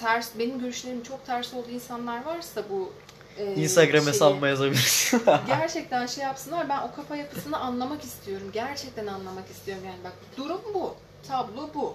[0.00, 2.92] ters benim görüşlerim çok ters olduğu insanlar varsa bu
[3.38, 5.22] e, Instagram hesabıma yazabilirsin.
[5.46, 6.68] gerçekten şey yapsınlar.
[6.68, 8.50] Ben o kafa yapısını anlamak istiyorum.
[8.52, 10.94] Gerçekten anlamak istiyorum yani bak durum bu.
[11.28, 11.94] Tablo bu.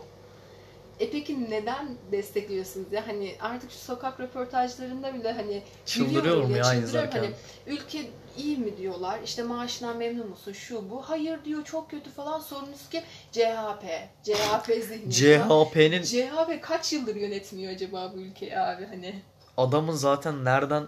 [1.00, 3.08] E peki neden destekliyorsunuz ya?
[3.08, 7.12] Hani artık şu sokak röportajlarında bile hani Çıldırıyorum gülüyorum ya çıldırıyorum.
[7.12, 7.32] Hani
[7.68, 9.20] ülke iyi mi diyorlar?
[9.24, 10.54] İşte maaşından memnun musun?
[10.54, 11.02] Şu bu.
[11.10, 12.40] Hayır diyor çok kötü falan.
[12.40, 13.84] Sorunuz ki CHP.
[14.24, 15.12] CHP zihni.
[15.14, 19.22] CHP'nin CHP kaç yıldır yönetmiyor acaba bu ülkeyi abi hani?
[19.58, 20.88] adamın zaten nereden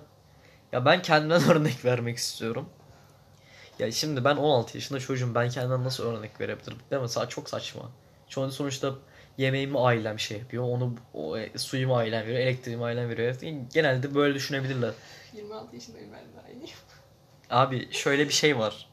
[0.71, 2.69] ya ben kendimden örnek vermek istiyorum.
[3.79, 5.36] Ya şimdi ben 16 yaşında çocuğum.
[5.36, 6.77] Ben kendimden nasıl örnek verebilirim?
[6.91, 7.07] Değil mi?
[7.07, 7.91] Sa- Çok saçma.
[8.38, 8.93] An sonuçta
[9.38, 10.63] yemeğimi ailem şey yapıyor.
[10.63, 12.39] Onu o, e, suyumu ailem veriyor.
[12.39, 13.36] Elektriğimi ailem veriyor.
[13.73, 14.93] Genelde böyle düşünebilirler.
[15.33, 16.77] 26 yaşındayım ben de aynıyım.
[17.49, 18.89] Abi şöyle bir şey var.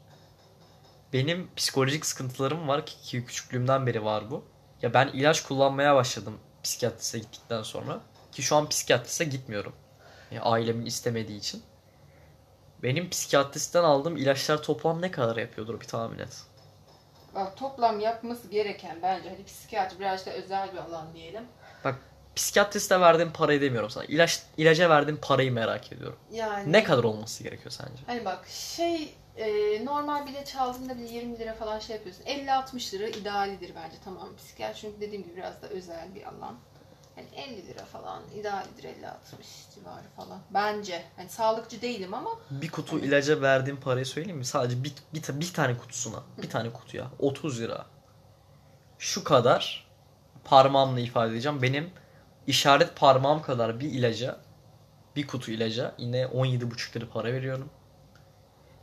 [1.12, 4.44] Benim psikolojik sıkıntılarım var ki, küçüklüğümden beri var bu.
[4.82, 8.00] Ya ben ilaç kullanmaya başladım psikiyatriste gittikten sonra.
[8.32, 9.72] Ki şu an psikiyatriste gitmiyorum.
[10.30, 11.62] Ya ailemin istemediği için.
[12.82, 16.42] Benim psikiyatristten aldığım ilaçlar toplam ne kadar yapıyordur bir tahmin et.
[17.34, 21.44] Bak toplam yapması gereken bence hadi psikiyatri biraz da özel bir alan diyelim.
[22.37, 24.05] Psikiyatriste verdiğim parayı demiyorum sana.
[24.05, 26.18] İlaç, ilaca verdiğim parayı merak ediyorum.
[26.33, 28.03] Yani Ne kadar olması gerekiyor sence?
[28.07, 32.25] Hani bak şey e, normal bile çaldığında bile 20 lira falan şey yapıyorsun.
[32.25, 34.29] 50-60 lira idealidir bence tamam.
[34.37, 36.55] Psikiyatri çünkü dediğim gibi biraz da özel bir alan.
[37.14, 38.90] Hani 50 lira falan idealidir 50-60
[39.75, 40.38] civarı falan.
[40.51, 41.03] Bence.
[41.16, 44.44] Hani sağlıkçı değilim ama Bir kutu ilaca verdiğim parayı söyleyeyim mi?
[44.44, 46.23] Sadece bir, bir, bir tane kutusuna.
[46.42, 47.07] Bir tane kutuya.
[47.18, 47.87] 30 lira.
[48.99, 49.87] Şu kadar
[50.44, 51.62] parmağımla ifade edeceğim.
[51.62, 51.90] Benim
[52.46, 54.40] işaret parmağım kadar bir ilaca
[55.16, 57.70] bir kutu ilaca yine 17,5 lira para veriyorum.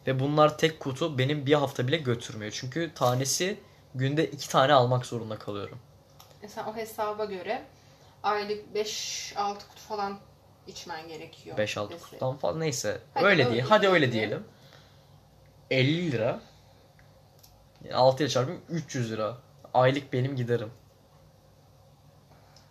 [0.07, 2.51] Ve bunlar tek kutu benim bir hafta bile götürmüyor.
[2.51, 3.59] Çünkü tanesi
[3.95, 5.79] günde iki tane almak zorunda kalıyorum.
[6.41, 7.63] mesela o hesaba göre
[8.23, 10.19] aylık 5-6 kutu falan
[10.67, 11.57] içmen gerekiyor.
[11.57, 12.03] 5-6 dese.
[12.03, 13.01] kutudan falan neyse.
[13.13, 13.63] Hadi öyle öyle diye.
[13.63, 14.43] Hadi öyle diyelim.
[15.69, 15.97] diyelim.
[16.05, 16.39] 50 lira.
[17.83, 19.37] Yani 6 ile çarpayım 300 lira.
[19.73, 20.71] Aylık benim giderim.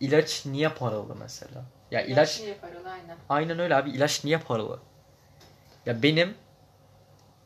[0.00, 1.64] İlaç niye paralı mesela?
[1.90, 3.16] Ya ilaç Yaşlı yaparız aynen.
[3.28, 4.78] aynen öyle abi ilaç niye paralı?
[5.86, 6.34] Ya benim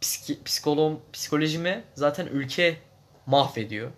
[0.01, 2.77] psiki, psikoloğum, psikolojimi zaten ülke
[3.27, 3.91] mahvediyor.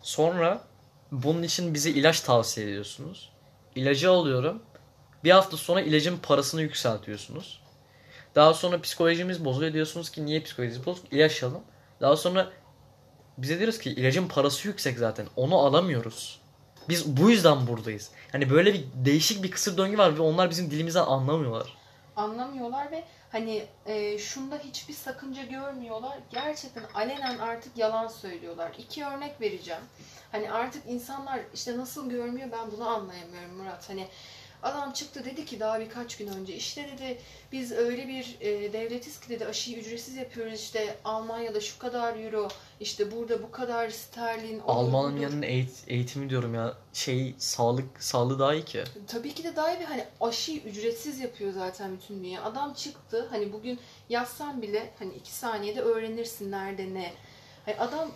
[0.00, 0.64] Sonra
[1.12, 3.32] bunun için bize ilaç tavsiye ediyorsunuz.
[3.74, 4.62] İlacı alıyorum.
[5.24, 7.62] Bir hafta sonra ilacın parasını yükseltiyorsunuz.
[8.34, 11.12] Daha sonra psikolojimiz bozuluyor diyorsunuz ki niye psikolojimiz bozuk?
[11.12, 11.62] İlaç alın.
[12.00, 12.52] Daha sonra
[13.38, 15.26] Bize diyoruz ki ilacın parası yüksek zaten.
[15.36, 16.40] Onu alamıyoruz.
[16.88, 18.10] Biz bu yüzden buradayız.
[18.32, 21.76] Yani böyle bir değişik bir kısır döngü var ve onlar bizim dilimizden anlamıyorlar.
[22.16, 26.18] anlamıyorlar ve hani e, şunda hiçbir sakınca görmüyorlar.
[26.30, 28.72] Gerçekten alenen artık yalan söylüyorlar.
[28.78, 29.82] İki örnek vereceğim.
[30.32, 33.88] Hani artık insanlar işte nasıl görmüyor ben bunu anlayamıyorum Murat.
[33.88, 34.08] Hani
[34.62, 37.18] adam çıktı dedi ki daha birkaç gün önce işte dedi
[37.52, 42.48] biz öyle bir e, devletiz ki dedi aşıyı ücretsiz yapıyoruz işte Almanya'da şu kadar euro
[42.80, 44.60] işte burada bu kadar sterlin.
[44.66, 48.84] Almanya'nın eğit- eğitimi diyorum ya şey sağlık sağlığı daha iyi ki.
[49.06, 52.42] Tabii ki de daha iyi bir hani aşıyı ücretsiz yapıyor zaten bütün dünya.
[52.42, 57.12] Adam çıktı hani bugün yazsan bile hani iki saniyede öğrenirsin nerede ne.
[57.66, 58.10] Hani adam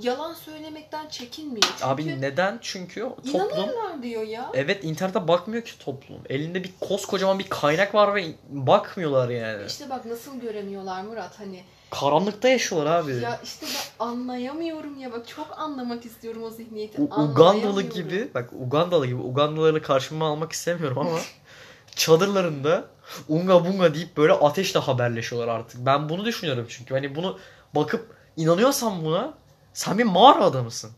[0.00, 1.62] yalan söylemekten çekinmiyor.
[1.62, 2.58] Çünkü Abi neden?
[2.62, 4.50] Çünkü toplum inanırlar diyor ya.
[4.54, 6.18] evet internete bakmıyor ki toplum.
[6.28, 9.66] Elinde bir koskocaman bir kaynak var ve bakmıyorlar yani.
[9.66, 11.64] İşte bak nasıl göremiyorlar Murat hani.
[11.90, 13.12] Karanlıkta yaşıyorlar abi.
[13.16, 17.02] Ya işte ben anlayamıyorum ya bak çok anlamak istiyorum o zihniyeti.
[17.02, 21.18] U- Ugandalı gibi bak Ugandalı gibi Ugandalıları karşıma almak istemiyorum ama
[21.96, 22.84] çadırlarında
[23.28, 25.86] unga bunga deyip böyle ateşle haberleşiyorlar artık.
[25.86, 27.38] Ben bunu düşünüyorum çünkü hani bunu
[27.74, 29.34] bakıp inanıyorsan buna
[29.72, 30.90] sen bir mağara adamısın.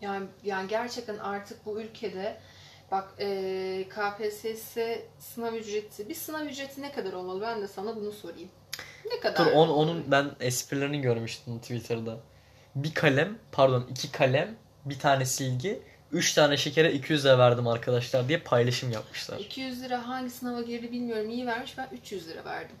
[0.00, 2.40] Yani, yani gerçekten artık bu ülkede
[2.90, 4.76] bak e, KPSS
[5.18, 8.48] sınav ücreti bir sınav ücreti ne kadar olmalı ben de sana bunu sorayım.
[9.12, 9.46] Ne kadar?
[9.46, 12.20] Dur on, onun ben esprilerini görmüştüm Twitter'da.
[12.74, 18.28] Bir kalem pardon iki kalem bir tane silgi üç tane şekere 200 lira verdim arkadaşlar
[18.28, 19.38] diye paylaşım yapmışlar.
[19.38, 21.30] 200 lira hangi sınava girdi bilmiyorum.
[21.30, 22.76] İyi vermiş ben 300 lira verdim.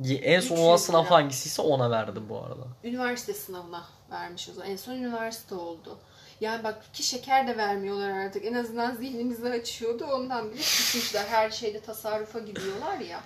[0.00, 1.10] En son 300 olan sınav lira.
[1.10, 2.66] hangisiyse ona verdim bu arada.
[2.84, 4.70] Üniversite sınavına vermiş o zaman.
[4.70, 5.98] En son üniversite oldu.
[6.40, 8.44] Yani bak ki şeker de vermiyorlar artık.
[8.44, 10.04] En azından zihnimizi açıyordu.
[10.04, 11.26] Ondan bile çıkmışlar.
[11.26, 13.20] Her şeyde tasarrufa gidiyorlar ya.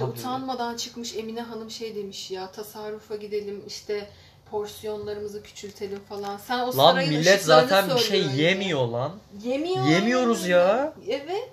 [0.00, 4.10] De utanmadan çıkmış Emine Hanım şey demiş ya tasarrufa gidelim işte
[4.50, 6.36] porsiyonlarımızı küçültelim falan.
[6.36, 8.48] Sen o Lan sarayın millet zaten bir şey söylüyorsun ya.
[8.50, 9.12] yemiyor lan.
[9.42, 9.86] Yemiyor.
[9.86, 10.92] Yemiyoruz ya.
[11.08, 11.50] Evet.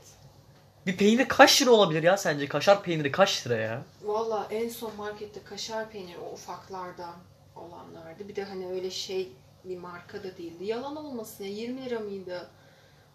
[0.86, 2.48] Bir peynir kaç lira olabilir ya sence?
[2.48, 3.82] Kaşar peyniri kaç lira ya?
[4.04, 7.14] Valla en son markette kaşar peyniri o ufaklardan
[7.58, 8.28] olanlardı.
[8.28, 9.30] Bir de hani öyle şey
[9.64, 10.66] bir marka da değildi.
[10.66, 12.50] Yalan olmasın ya 20 lira mıydı?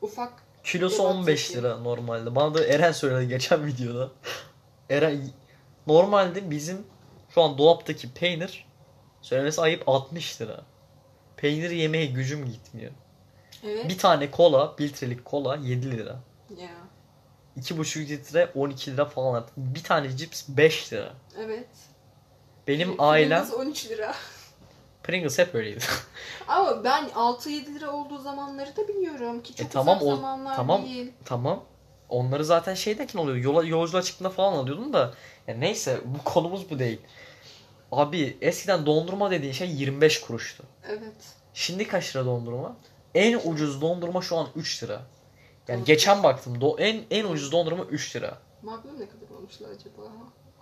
[0.00, 0.32] Ufak
[0.64, 1.58] Kilosu Evet, 15 tabii.
[1.58, 2.34] lira normalde.
[2.34, 4.10] Bana da Eren söyledi geçen videoda.
[4.90, 5.28] Eren
[5.86, 6.86] normalde bizim
[7.34, 8.66] şu an dolaptaki peynir
[9.22, 10.60] söylemesi ayıp 60 lira.
[11.36, 12.92] Peynir yemeye gücüm gitmiyor.
[13.64, 13.88] evet.
[13.88, 16.20] Bir tane kola, 1 litrelik kola 7 lira.
[16.56, 16.70] Ya.
[17.58, 19.56] 2,5 litre 12 lira falan artık.
[19.56, 21.12] Bir tane cips 5 lira.
[21.38, 21.68] Evet.
[22.68, 24.14] Benim Pringles ailem 13 lira.
[25.02, 25.84] Pringles hep öyleydi.
[26.48, 30.56] Ama ben 6-7 lira olduğu zamanları da biliyorum ki çok E tamam, uzak o- zamanlar
[30.56, 30.84] tamam.
[30.84, 31.12] değil.
[31.24, 31.64] Tamam.
[32.08, 33.36] Onları zaten şeydeki oluyor.
[33.36, 35.14] Yola, yolculuğa çıktığında falan alıyordum da.
[35.46, 37.00] Ya neyse bu konumuz bu değil.
[37.92, 40.64] Abi eskiden dondurma dediğin şey 25 kuruştu.
[40.88, 41.14] Evet.
[41.54, 42.76] Şimdi kaç lira dondurma?
[43.14, 45.00] En ucuz dondurma şu an 3 lira.
[45.68, 45.84] Yani Doğru.
[45.86, 46.60] geçen baktım.
[46.60, 48.38] Do en en ucuz dondurma 3 lira.
[48.62, 50.02] Magnum ne kadar olmuşlar acaba?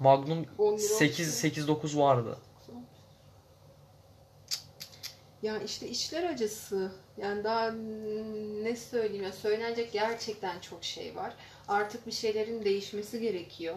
[0.00, 1.40] Magnum 10 lira 8 olmuş.
[1.40, 2.38] 8 9 vardı.
[5.42, 6.92] Ya işte içler acısı.
[7.16, 7.70] Yani daha
[8.62, 11.32] ne söyleyeyim ya söylenecek gerçekten çok şey var.
[11.68, 13.76] Artık bir şeylerin değişmesi gerekiyor.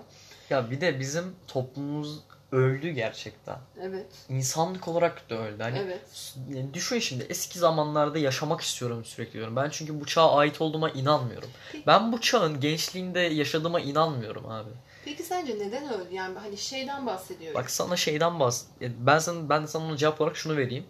[0.49, 2.19] Ya bir de bizim toplumumuz
[2.51, 3.57] öldü gerçekten.
[3.81, 4.05] Evet.
[4.29, 5.63] İnsanlık olarak da öldü.
[5.63, 6.35] Hani Evet.
[6.73, 9.55] Düşün şimdi eski zamanlarda yaşamak istiyorum sürekli diyorum.
[9.55, 11.49] Ben çünkü bu çağa ait olduğuma inanmıyorum.
[11.87, 14.69] Ben bu çağın gençliğinde yaşadığıma inanmıyorum abi.
[15.05, 16.07] Peki sence neden öldü?
[16.13, 17.61] Yani hani şeyden bahsediyorum.
[17.61, 20.85] Bak sana şeyden bahs ben sana ben sana ona cevap olarak şunu vereyim.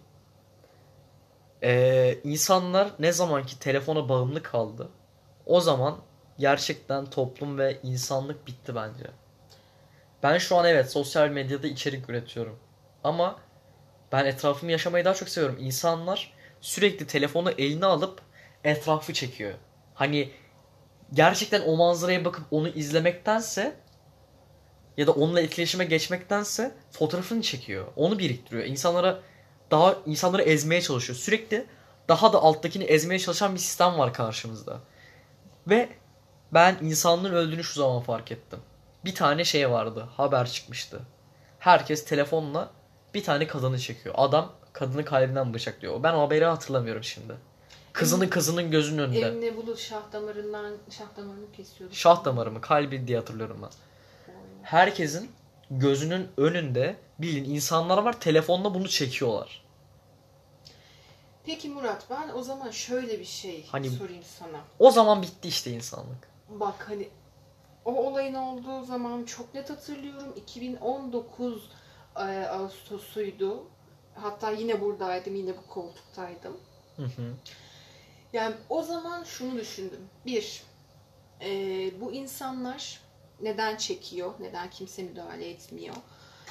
[1.63, 4.89] Ee, insanlar ne zaman ki telefona bağımlı kaldı
[5.45, 5.97] o zaman
[6.39, 9.05] gerçekten toplum ve insanlık bitti bence.
[10.23, 12.59] Ben şu an evet sosyal medyada içerik üretiyorum.
[13.03, 13.39] Ama
[14.11, 15.57] ben etrafımı yaşamayı daha çok seviyorum.
[15.59, 18.21] İnsanlar sürekli telefonu eline alıp
[18.63, 19.53] etrafı çekiyor.
[19.93, 20.31] Hani
[21.13, 23.75] gerçekten o manzaraya bakıp onu izlemektense
[24.97, 27.87] ya da onunla etkileşime geçmektense fotoğrafını çekiyor.
[27.95, 28.65] Onu biriktiriyor.
[28.65, 29.19] İnsanlara
[29.71, 31.19] daha insanları ezmeye çalışıyor.
[31.19, 31.65] Sürekli
[32.07, 34.79] daha da alttakini ezmeye çalışan bir sistem var karşımızda.
[35.67, 35.89] Ve
[36.53, 38.59] ben insanlığın öldüğünü şu zaman fark ettim.
[39.05, 40.07] Bir tane şey vardı.
[40.17, 40.99] Haber çıkmıştı.
[41.59, 42.69] Herkes telefonla
[43.13, 44.15] bir tane kadını çekiyor.
[44.17, 46.03] Adam kadını kalbinden bıçaklıyor.
[46.03, 47.33] Ben o haberi hatırlamıyorum şimdi.
[47.93, 49.19] Kızının kızının gözünün önünde.
[49.19, 51.95] Emine Bulut şah damarından şah damarını kesiyordu.
[51.95, 52.61] Şah damarı mı?
[52.61, 53.69] Kalbi diye hatırlıyorum ben.
[54.63, 55.31] Herkesin
[55.71, 59.63] gözünün önünde bilin insanlar var telefonla bunu çekiyorlar.
[61.45, 64.61] Peki Murat ben o zaman şöyle bir şey Hani- sorayım sana.
[64.79, 66.27] O zaman bitti işte insanlık.
[66.49, 67.09] Bak hani
[67.85, 70.33] o olayın olduğu zaman çok net hatırlıyorum.
[70.35, 71.69] 2019
[72.15, 73.63] e, Ağustos'uydu.
[74.15, 76.57] hatta yine buradaydım, yine bu koltuktaydım.
[76.97, 77.33] Hı hı.
[78.33, 79.99] Yani o zaman şunu düşündüm.
[80.25, 80.63] Bir,
[81.41, 81.49] e,
[82.01, 82.99] bu insanlar
[83.43, 84.33] neden çekiyor?
[84.39, 85.95] Neden kimse müdahale etmiyor?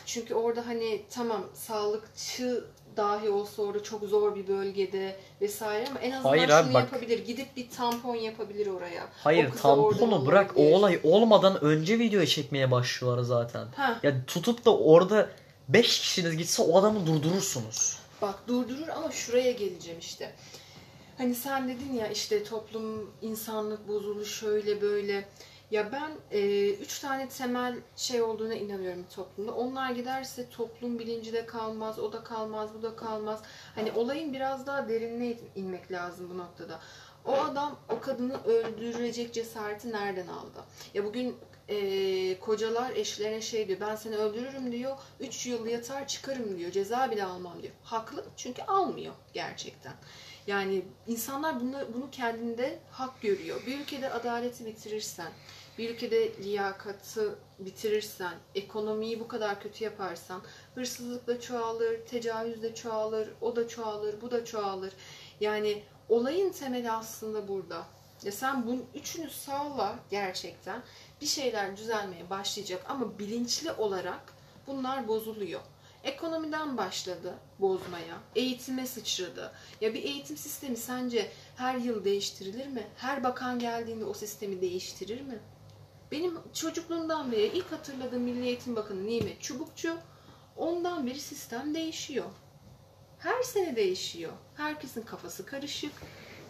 [0.07, 2.65] Çünkü orada hani tamam sağlıkçı
[2.97, 6.83] dahi olsa orada çok zor bir bölgede vesaire ama en azından Hayır şunu abi bak-
[6.93, 7.27] yapabilir.
[7.27, 9.09] Gidip bir tampon yapabilir oraya.
[9.13, 13.67] Hayır O tamponu bırak o olay olmadan önce video çekmeye başlıyorlar zaten.
[13.77, 15.31] Ha, Ya tutup da orada
[15.69, 17.99] 5 kişiniz gitse o adamı durdurursunuz.
[18.23, 20.33] Bak durdurur ama şuraya geleceğim işte.
[21.19, 25.29] Hani sen dedin ya işte toplum, insanlık bozulu şöyle böyle.
[25.73, 29.55] Ya ben e, üç tane temel şey olduğuna inanıyorum toplumda.
[29.55, 33.43] Onlar giderse toplum bilinci de kalmaz, o da kalmaz, bu da kalmaz.
[33.75, 36.81] Hani olayın biraz daha derinine inmek lazım bu noktada.
[37.25, 40.65] O adam o kadını öldürecek cesareti nereden aldı?
[40.95, 41.37] Ya bugün
[41.69, 47.11] e, kocalar eşlerine şey diyor, ben seni öldürürüm diyor, 3 yıl yatar çıkarım diyor, ceza
[47.11, 47.75] bile almam diyor.
[47.83, 49.93] Haklı çünkü almıyor gerçekten.
[50.47, 53.63] Yani insanlar bunu, bunu kendinde hak görüyor.
[53.67, 55.33] Bir ülkede adaleti bitirirsen,
[55.79, 60.43] bir ülkede liyakatı bitirirsen, ekonomiyi bu kadar kötü yaparsan,
[60.75, 64.93] hırsızlık da çoğalır, tecavüz de çoğalır, o da çoğalır, bu da çoğalır.
[65.41, 67.87] Yani olayın temeli aslında burada.
[68.25, 70.83] Ya sen bunun üçünü sağla gerçekten
[71.21, 74.33] bir şeyler düzelmeye başlayacak ama bilinçli olarak
[74.67, 75.61] bunlar bozuluyor.
[76.05, 79.53] Ekonomiden başladı bozmaya, eğitime sıçradı.
[79.81, 82.87] Ya bir eğitim sistemi sence her yıl değiştirilir mi?
[82.97, 85.39] Her bakan geldiğinde o sistemi değiştirir mi?
[86.13, 89.97] Benim çocukluğumdan beri ilk hatırladığım Milli Eğitim Bakanı Nimet Çubukçu.
[90.57, 92.27] Ondan beri sistem değişiyor.
[93.19, 94.33] Her sene değişiyor.
[94.57, 95.93] Herkesin kafası karışık.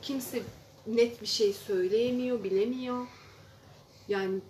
[0.02, 0.42] Kimse
[0.86, 3.06] net bir şey söyleyemiyor, bilemiyor.
[4.08, 4.40] Yani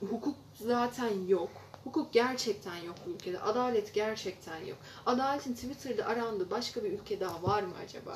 [0.00, 1.50] hukuk zaten yok.
[1.84, 3.40] Hukuk gerçekten yok bu ülkede.
[3.40, 4.78] Adalet gerçekten yok.
[5.06, 8.14] Adaletin Twitter'da arandığı başka bir ülke daha var mı acaba?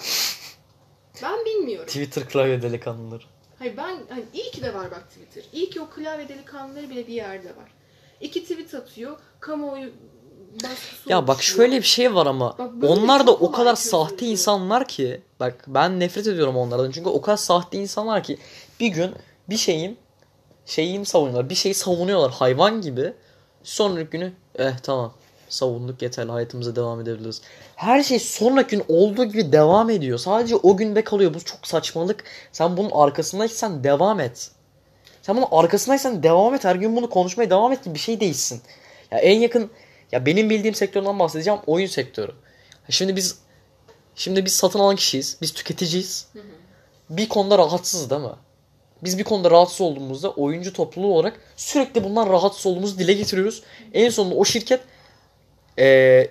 [1.23, 1.87] Ben bilmiyorum.
[1.87, 3.25] Twitter klavye delikanlıları.
[3.63, 5.45] Hayır ben hani iyi ki de var bak Twitter.
[5.53, 7.73] İyi ki o klavye delikanlıları bile bir yerde var.
[8.21, 9.19] İki tweet atıyor.
[9.41, 9.91] Kamuoyu
[11.09, 15.23] Ya bak şöyle bir şey var ama Bak onlar da o kadar sahte insanlar ki
[15.41, 18.39] bak ben nefret ediyorum onlardan çünkü o kadar sahte insanlar ki
[18.81, 19.15] bir gün
[19.49, 19.99] bir şeyin
[20.67, 23.13] şeyini savunuyorlar bir şeyi savunuyorlar hayvan gibi
[23.63, 25.15] sonraki günü eh tamam
[25.53, 27.41] savunduk yeterli hayatımıza devam edebiliriz.
[27.77, 30.19] Her şey sonraki gün olduğu gibi devam ediyor.
[30.19, 31.35] Sadece o günde kalıyor.
[31.35, 32.25] Bu çok saçmalık.
[32.53, 34.51] Sen bunun arkasındaysan devam et.
[35.23, 36.65] Sen bunun arkasındaysan devam et.
[36.65, 38.63] Her gün bunu konuşmaya devam et ki bir şey değişsin.
[39.11, 39.71] Ya en yakın
[40.13, 42.33] ya benim bildiğim sektörden bahsedeceğim oyun sektörü.
[42.89, 43.39] Şimdi biz
[44.15, 45.39] şimdi biz satın alan kişiyiz.
[45.43, 46.29] Biz tüketiciyiz.
[47.11, 48.29] Bir konuda rahatsızız değil mi?
[49.05, 53.63] Biz bir konuda rahatsız olduğumuzda oyuncu topluluğu olarak sürekli bundan rahatsız olduğumuzu dile getiriyoruz.
[53.93, 54.81] En sonunda o şirket
[55.79, 56.31] eee,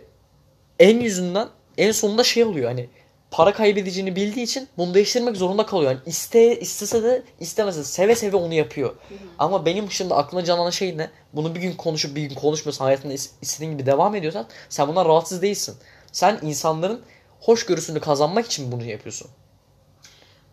[0.79, 2.89] en yüzünden en sonunda şey oluyor hani
[3.31, 5.91] para kaybedeceğini bildiği için bunu değiştirmek zorunda kalıyor.
[5.91, 8.95] Yani iste, istese de istemese de seve seve onu yapıyor.
[9.39, 11.09] Ama benim şimdi aklına canlanan şey ne?
[11.33, 15.05] Bunu bir gün konuşup bir gün konuşmuyorsan hayatında is- istediğin gibi devam ediyorsan sen bundan
[15.05, 15.75] rahatsız değilsin.
[16.11, 17.01] Sen insanların
[17.39, 19.27] hoşgörüsünü kazanmak için bunu yapıyorsun.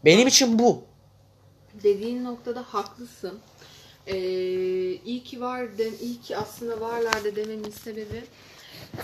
[0.05, 0.83] Benim için bu.
[1.83, 3.39] Dediğin noktada haklısın.
[4.07, 4.17] Ee,
[5.05, 8.25] iyi ki var, dem, iyi ki aslında varlar da dememin sebebi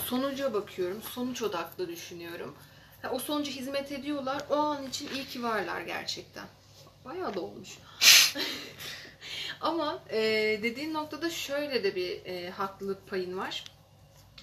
[0.07, 1.03] sonuca bakıyorum.
[1.03, 2.55] Sonuç odaklı düşünüyorum.
[3.03, 4.43] Ha, o sonuca hizmet ediyorlar.
[4.51, 6.45] O an için iyi ki varlar gerçekten.
[7.05, 7.69] Bayağı da olmuş.
[9.61, 10.21] Ama e,
[10.63, 13.65] dediğin noktada şöyle de bir e, haklılık payın var.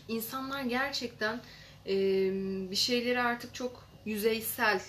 [0.07, 1.41] İnsanlar gerçekten
[1.85, 1.93] e,
[2.71, 4.81] bir şeyleri artık çok yüzeysel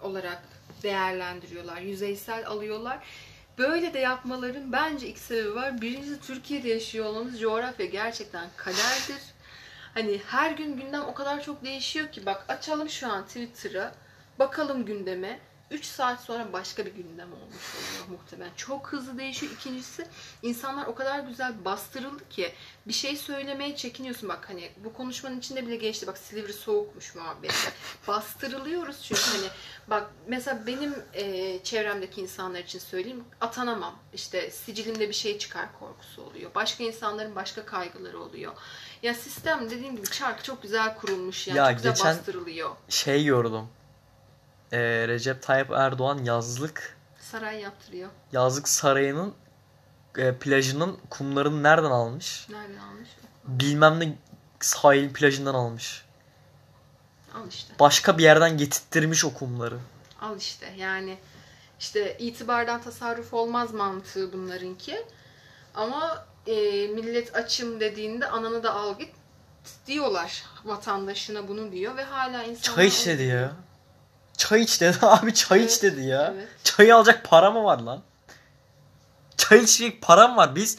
[0.00, 0.42] olarak
[0.82, 1.80] değerlendiriyorlar.
[1.80, 2.98] Yüzeysel alıyorlar.
[3.58, 5.80] Böyle de yapmaların bence iki sebebi var.
[5.80, 9.33] Birincisi Türkiye'de yaşıyor olmamız coğrafya gerçekten kaderdir.
[9.94, 13.90] Hani her gün gündem o kadar çok değişiyor ki bak açalım şu an Twitter'ı.
[14.38, 15.38] Bakalım gündeme.
[15.70, 18.52] 3 saat sonra başka bir gündem olmuş oluyor muhtemelen.
[18.56, 19.52] Çok hızlı değişiyor.
[19.52, 20.06] İkincisi
[20.42, 22.52] insanlar o kadar güzel bastırıldı ki
[22.86, 24.28] bir şey söylemeye çekiniyorsun.
[24.28, 26.06] Bak hani bu konuşmanın içinde bile geçti.
[26.06, 27.54] Bak Silivri soğukmuş muhabbeti.
[28.08, 29.48] Bastırılıyoruz çünkü hani
[29.88, 33.94] bak mesela benim e, çevremdeki insanlar için söyleyeyim atanamam.
[34.14, 36.50] İşte sicilimde bir şey çıkar korkusu oluyor.
[36.54, 38.52] Başka insanların başka kaygıları oluyor.
[39.02, 42.70] Ya sistem dediğim gibi çark çok güzel kurulmuş yani Ya çok güzel geçen- bastırılıyor.
[42.88, 43.68] Şey gördüm.
[44.74, 48.10] Ee, Recep Tayyip Erdoğan yazlık Saray yaptırıyor.
[48.32, 49.34] yazlık sarayının
[50.18, 52.46] e, plajının kumlarını nereden almış?
[52.50, 53.08] Nereden almış?
[53.44, 54.16] Bilmem ne
[54.60, 56.04] sahil plajından almış.
[57.34, 57.74] Al işte.
[57.80, 59.78] Başka bir yerden getirttirmiş o kumları.
[60.20, 61.18] Al işte yani
[61.80, 65.04] işte itibardan tasarruf olmaz mantığı bunlarınki.
[65.74, 66.52] Ama e,
[66.88, 69.14] millet açım dediğinde ananı da al git
[69.86, 72.76] diyorlar vatandaşına bunu diyor ve hala insanlar...
[72.76, 73.52] Çay iç dedi ya.
[74.36, 76.32] Çay iç dedi abi çay iç Evet, dedi ya.
[76.36, 76.48] evet.
[76.64, 78.00] Çayı alacak para mı var lan?
[79.36, 80.56] Çay içecek param var.
[80.56, 80.78] Biz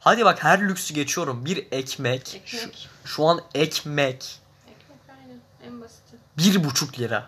[0.00, 1.44] hadi bak her lüksü geçiyorum.
[1.44, 2.42] Bir ekmek.
[2.46, 2.88] Şu, Ekmek.
[3.04, 6.16] şu an ekmek Ekmek aynen en basiti.
[6.38, 7.26] bir buçuk lira.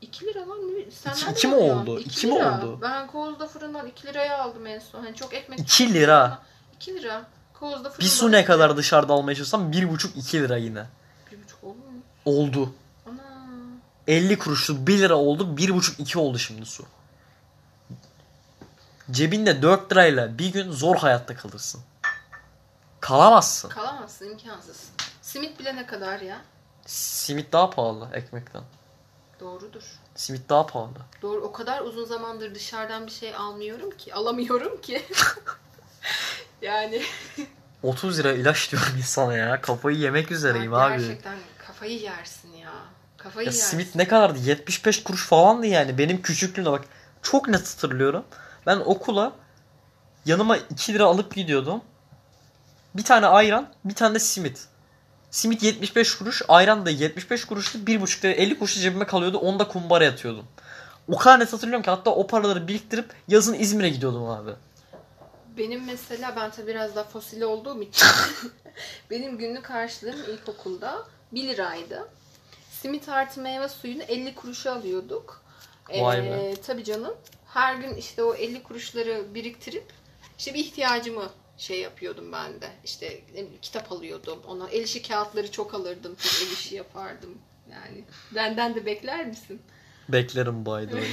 [0.00, 0.90] 2 lira lan ne?
[0.90, 2.00] Sen İki- iki mi oldu?
[2.00, 2.58] İki İki mi lira.
[2.58, 2.78] oldu?
[2.82, 5.04] Ben Koz'da fırından 2 liraya aldım en son.
[5.04, 5.60] Hani çok ekmek.
[5.60, 6.38] 2 lira.
[6.76, 7.22] 2 lira.
[7.60, 7.98] Koz'da fırından.
[8.00, 10.84] Bir su ne kadar dışarıda almaya çalışsam bir buçuk iki lira yine.
[11.32, 12.02] Bir buçuk oldu mu?
[12.24, 12.74] Oldu.
[14.08, 14.16] Ana.
[14.16, 15.56] 50 kuruşlu 1 lira oldu.
[15.56, 16.84] bir buçuk iki oldu şimdi su.
[19.10, 21.80] Cebinde 4 lirayla bir gün zor hayatta kalırsın.
[23.00, 23.68] Kalamazsın.
[23.68, 24.88] Kalamazsın imkansız.
[25.22, 26.40] Simit bile ne kadar ya?
[26.86, 28.62] Simit daha pahalı ekmekten.
[29.40, 29.82] Doğrudur.
[30.14, 30.90] Simit daha pahalı.
[31.22, 34.14] Doğru o kadar uzun zamandır dışarıdan bir şey almıyorum ki.
[34.14, 35.02] Alamıyorum ki.
[36.62, 37.02] yani
[37.82, 39.60] 30 lira ilaç diyorum insana ya.
[39.60, 40.98] Kafayı yemek üzereyim abi.
[40.98, 42.63] Gerçekten kafayı yersin ya.
[43.24, 43.70] Kafayı Ya yersin.
[43.70, 44.38] simit ne kadardı?
[44.38, 45.98] 75 kuruş falandı yani.
[45.98, 46.84] Benim küçüklüğümde bak.
[47.22, 48.24] Çok net hatırlıyorum.
[48.66, 49.32] Ben okula
[50.26, 51.82] yanıma 2 lira alıp gidiyordum.
[52.94, 54.64] Bir tane ayran, bir tane de simit.
[55.30, 57.78] Simit 75 kuruş, ayran da 75 kuruştu.
[57.78, 59.38] 1,5 lira 50 kuruş cebime kalıyordu.
[59.38, 60.46] Onu da kumbara yatıyordum.
[61.08, 64.50] O kadar net hatırlıyorum ki hatta o paraları biriktirip yazın İzmir'e gidiyordum abi.
[65.58, 68.06] Benim mesela ben tabii biraz daha fosil olduğum için
[69.10, 72.08] benim günlük harçlığım ilkokulda 1 liraydı.
[72.84, 75.42] Simit artı meyve suyunu 50 kuruşa alıyorduk.
[76.00, 76.54] Vay be.
[76.66, 77.14] Tabii canım.
[77.46, 79.84] Her gün işte o 50 kuruşları biriktirip
[80.38, 82.70] işte bir ihtiyacımı şey yapıyordum ben de.
[82.84, 83.20] İşte
[83.62, 84.42] kitap alıyordum.
[84.48, 86.14] Ona el işi kağıtları çok alırdım.
[86.14, 87.38] Çok el işi yapardım.
[87.72, 89.62] Yani benden de bekler misin?
[90.08, 91.08] Beklerim by the way.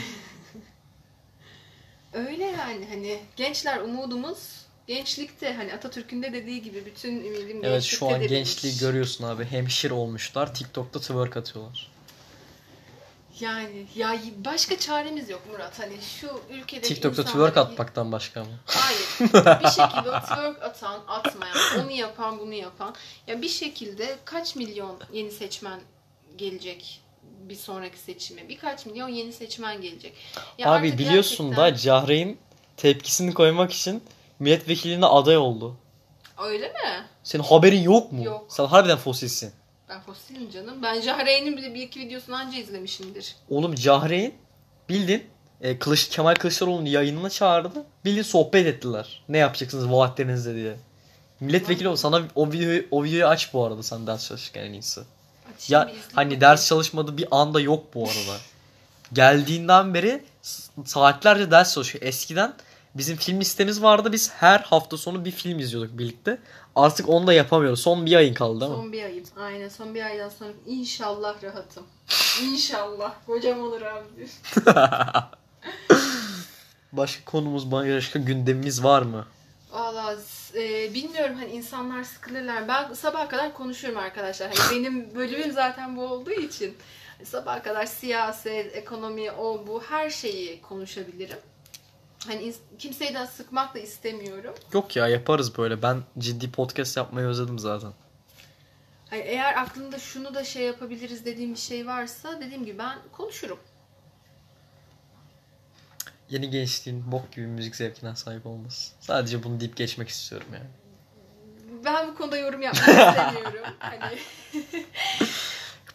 [2.28, 4.61] Öyle yani hani gençler umudumuz
[4.96, 9.46] gençlikte hani Atatürk'ün de dediği gibi bütün ümidim Evet şu an gençliktedir gençliği görüyorsun abi.
[9.46, 10.56] Hemşire olmuşlar.
[10.56, 11.92] TikTok'ta twerk atıyorlar.
[13.40, 15.80] Yani ya başka çaremiz yok Murat.
[15.80, 18.50] Hani şu ülkedeki TikTok'ta insanların- twerk atmaktan başka mı?
[18.66, 19.00] Hayır.
[19.64, 22.96] bir şekilde o twerk atan, atmayan, onu yapan, bunu yapan.
[23.28, 25.80] Ya bir şekilde kaç milyon yeni seçmen
[26.38, 27.02] gelecek
[27.50, 28.50] bir sonraki seçime?
[28.50, 30.14] Birkaç milyon yeni seçmen gelecek.
[30.58, 32.38] Ya Abi biliyorsun gerçekten- da Cahreyn
[32.78, 34.04] tepkisini koymak için
[34.42, 35.76] milletvekiline aday oldu.
[36.44, 37.06] Öyle mi?
[37.24, 38.24] Senin haberin yok mu?
[38.24, 38.46] Yok.
[38.50, 39.52] Sen harbiden fosilsin.
[39.90, 40.84] Ben fosilim canım.
[40.84, 43.36] Ben Jahreyn'in bile bir iki videosunu anca izlemişimdir.
[43.50, 44.34] Oğlum Cahreyn
[44.90, 45.24] bildin
[45.62, 47.86] e, Kılıç, Kemal Kılıçdaroğlu'nu yayınına çağırdı.
[48.06, 49.24] Bildin sohbet ettiler.
[49.30, 50.76] Ne yapacaksınız vaatlerinizde diye.
[51.40, 55.02] Milletvekili ol sana o videoyu, o videoyu aç bu arada sen ders çalışırken en iyisi.
[55.56, 58.38] Açayım Ya hani ders çalışmadığı bir anda yok bu arada.
[59.14, 60.24] Geldiğinden beri
[60.86, 62.06] saatlerce ders çalışıyor.
[62.06, 62.54] Eskiden
[62.96, 64.12] bizim film listemiz vardı.
[64.12, 66.38] Biz her hafta sonu bir film izliyorduk birlikte.
[66.76, 67.82] Artık onu da yapamıyoruz.
[67.82, 68.78] Son bir ayın kaldı değil mi?
[68.78, 69.26] Son bir ayım.
[69.38, 71.84] Aynen son bir aydan sonra inşallah rahatım.
[72.44, 73.14] İnşallah.
[73.26, 74.28] Kocam olur abi.
[76.92, 79.26] Başka konumuz, başka gündemimiz var mı?
[79.72, 80.16] Valla
[80.56, 82.68] e, bilmiyorum hani insanlar sıkılırlar.
[82.68, 84.56] Ben sabaha kadar konuşuyorum arkadaşlar.
[84.56, 86.78] Hani benim bölümüm zaten bu olduğu için
[87.24, 91.38] sabaha kadar siyaset, ekonomi, o bu her şeyi konuşabilirim.
[92.28, 94.54] Hani kimseyi de sıkmak da istemiyorum.
[94.74, 95.82] Yok ya yaparız böyle.
[95.82, 97.94] Ben ciddi podcast yapmayı özledim zaten.
[99.10, 103.60] Hani eğer aklında şunu da şey yapabiliriz dediğim bir şey varsa dediğim gibi ben konuşurum.
[106.30, 108.92] Yeni gençliğin bok gibi müzik zevkine sahip olması.
[109.00, 110.68] Sadece bunu deyip geçmek istiyorum yani.
[111.86, 113.66] Ben bu konuda yorum yapmak istemiyorum.
[113.80, 114.18] Hani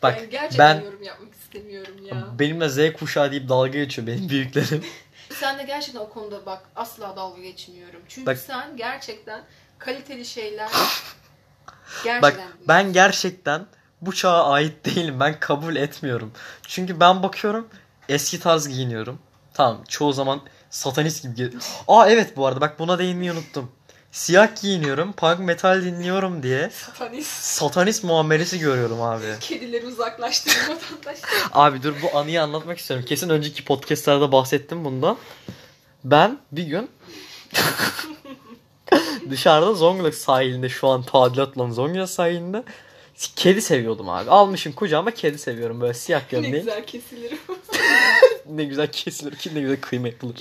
[0.03, 2.27] Bak yani gerçekten ben yorum yapmak istemiyorum ya.
[2.39, 4.85] benimle Z kuşağı deyip dalga geçiyor benim büyüklerim.
[5.31, 8.03] Sen de gerçekten o konuda bak asla dalga geçmiyorum.
[8.09, 9.45] Çünkü Bak- sen gerçekten
[9.79, 13.67] kaliteli şeyler Bak gerçekten ben gerçekten
[14.01, 15.21] bu çağa ait değilim.
[15.21, 16.33] Ben kabul etmiyorum.
[16.63, 17.69] Çünkü ben bakıyorum
[18.09, 19.19] eski tarz giyiniyorum.
[19.55, 21.51] Tamam çoğu zaman satanist gibi
[21.89, 23.73] Aa evet bu arada bak buna değinmeyi unuttum.
[24.17, 29.25] Siyah giyiniyorum, punk metal dinliyorum diye satanist satanist muamelesi görüyorum abi.
[29.41, 31.31] kedileri uzaklaştırın vatandaşlar.
[31.53, 33.07] Abi dur bu anıyı anlatmak istiyorum.
[33.09, 35.17] Kesin önceki podcastlerde bahsettim bundan.
[36.05, 36.91] Ben bir gün
[39.31, 42.65] dışarıda Zonguldak sahilinde şu an tadilat olan Zonguldak sahilinde
[43.37, 44.31] kedi seviyordum abi.
[44.31, 46.55] Almışım kucağıma kedi seviyorum böyle siyah ne gömleği.
[46.55, 47.33] güzel kesilir.
[48.51, 50.37] ne güzel kesilir ki ne güzel kıyma yapılır.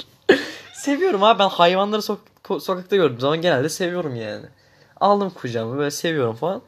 [0.85, 4.45] Seviyorum abi ben hayvanları sok- sokakta gördüğüm zaman genelde seviyorum yani.
[4.99, 6.61] Aldım kucağıma böyle seviyorum falan.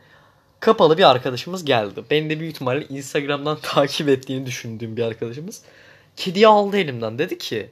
[0.60, 2.04] Kapalı bir arkadaşımız geldi.
[2.12, 5.62] Beni de büyük ihtimalle Instagram'dan takip ettiğini düşündüğüm bir arkadaşımız.
[6.16, 7.20] Kediyi aldı elimden.
[7.20, 7.70] Dedi ki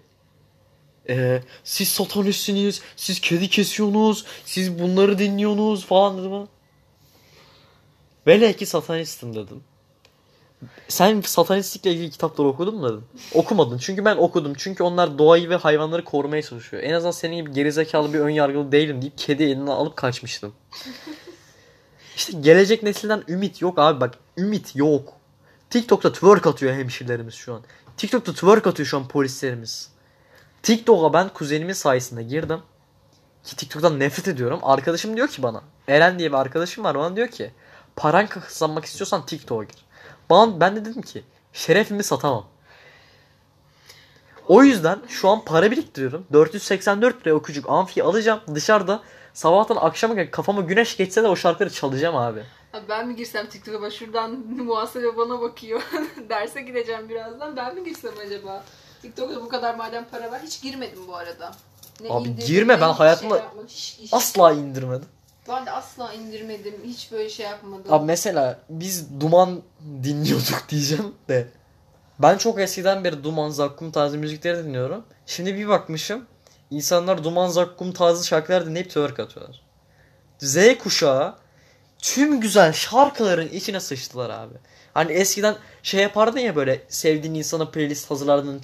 [1.09, 6.47] "Ee, siz satanistsiniz, siz kedi kesiyorsunuz, siz bunları dinliyorsunuz falan dedi bana.
[8.27, 9.63] Vele ki satanistim dedim.
[10.87, 13.01] Sen satanistlikle ilgili kitapları okudun mu?
[13.33, 13.77] Okumadın.
[13.77, 14.53] Çünkü ben okudum.
[14.57, 16.83] Çünkü onlar doğayı ve hayvanları korumaya çalışıyor.
[16.83, 20.53] En azından senin gibi gerizekalı bir ön yargılı değilim deyip kedi elinden alıp kaçmıştım.
[22.15, 24.13] İşte gelecek nesilden ümit yok abi bak.
[24.37, 25.13] Ümit yok.
[25.69, 27.61] TikTok'ta twerk atıyor hemşirelerimiz şu an.
[27.97, 29.89] TikTok'ta twerk atıyor şu an polislerimiz.
[30.63, 32.59] TikTok'a ben kuzenimin sayesinde girdim.
[33.43, 34.59] Ki TikTok'tan nefret ediyorum.
[34.63, 35.61] Arkadaşım diyor ki bana.
[35.87, 36.95] Eren diye bir arkadaşım var.
[36.95, 37.51] Bana diyor ki.
[37.95, 39.84] Paran kazanmak istiyorsan TikTok'a gir.
[40.29, 41.23] Bana, ben de dedim ki.
[41.53, 42.45] Şerefimi satamam.
[44.47, 46.25] O yüzden şu an para biriktiriyorum.
[46.33, 48.39] 484 liraya o küçük amfiyi alacağım.
[48.55, 49.01] Dışarıda
[49.33, 52.43] sabahtan akşama kadar kafama güneş geçse de o şarkıları çalacağım abi.
[52.73, 55.81] Abi ben mi girsem TikTok'a şuradan muhasebe bana bakıyor.
[56.29, 57.55] Derse gideceğim birazdan.
[57.55, 58.63] Ben mi girsem acaba?
[59.01, 60.41] TikTok'ta bu kadar madem para var.
[60.43, 61.51] Hiç girmedim bu arada.
[62.01, 65.07] Ne Abi indirdim, girme, ben hiç hayatımda hiç- Asla indirmedim.
[65.47, 66.73] Ben de asla indirmedim.
[66.83, 67.93] Hiç böyle şey yapmadım.
[67.93, 69.61] Abi mesela biz Duman
[70.03, 71.47] dinliyorduk diyeceğim de.
[72.19, 75.05] Ben çok eskiden beri Duman, Zakkum tarzı müzikleri dinliyorum.
[75.25, 76.25] Şimdi bir bakmışım
[76.71, 79.61] insanlar Duman, Zakkum tarzı şarkılar dinleyip twerk atıyorlar.
[80.37, 81.35] Z kuşağı
[81.99, 84.53] tüm güzel şarkıların içine sıçtılar abi.
[84.93, 88.61] Hani eskiden şey yapardın ya böyle sevdiğin insana playlist hazırlardın.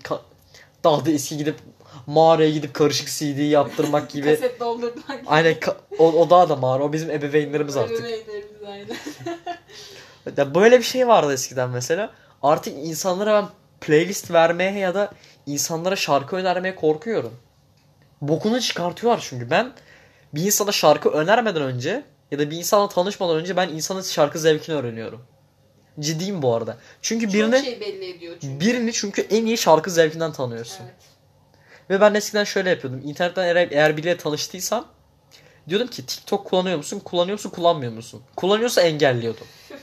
[0.83, 1.55] Daha da eski gidip
[2.07, 4.25] mağaraya gidip karışık CD yaptırmak gibi.
[4.35, 5.21] Kaset doldurmak.
[5.27, 6.83] Aynen ka- o, o daha da mağara.
[6.83, 7.99] O bizim ebeveynlerimiz artık.
[7.99, 8.87] Ebeveynlerimiz aynen.
[10.37, 12.11] Ya böyle bir şey vardı eskiden mesela.
[12.43, 13.49] Artık insanlara ben
[13.81, 15.11] playlist vermeye ya da
[15.45, 17.33] insanlara şarkı önermeye korkuyorum.
[18.21, 19.49] Bokunu çıkartıyorlar çünkü.
[19.49, 19.73] Ben
[20.33, 24.75] bir insana şarkı önermeden önce ya da bir insanla tanışmadan önce ben insanın şarkı zevkini
[24.75, 25.21] öğreniyorum.
[25.99, 26.77] Ciddiyim bu arada.
[27.01, 28.65] Çünkü birini Çok şey belli ediyor çünkü.
[28.65, 30.83] birini çünkü en iyi şarkı zevkinden tanıyorsun.
[30.85, 30.95] Evet.
[31.89, 33.01] Ve ben eskiden şöyle yapıyordum.
[33.05, 34.87] İnternetten eğer, eğer biriyle tanıştıysam
[35.69, 36.99] diyordum ki TikTok kullanıyor musun?
[36.99, 37.49] Kullanıyor musun?
[37.49, 38.23] Kullanmıyor musun?
[38.35, 39.47] Kullanıyorsa engelliyordum.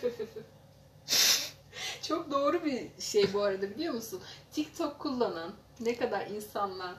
[2.09, 4.20] Çok doğru bir şey bu arada biliyor musun?
[4.53, 6.94] TikTok kullanan ne kadar insanla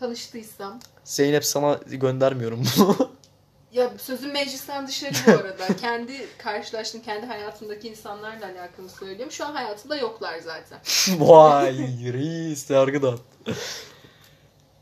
[0.00, 3.12] tanıştıysam Zeynep sana göndermiyorum bunu.
[3.72, 5.76] ya sözün meclisten dışarı bu arada.
[5.80, 9.32] kendi karşılaştığım, kendi hayatımdaki insanlarla alakalı söylüyorum.
[9.32, 10.78] Şu an hayatımda yoklar zaten.
[11.18, 11.76] Vay
[12.12, 13.18] reis yargıdan.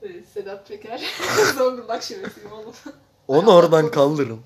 [0.03, 1.01] Ee, Sedat Peker.
[1.57, 2.75] Zonguldak şivesiyim oğlum.
[3.29, 4.41] Onu oradan kaldırın.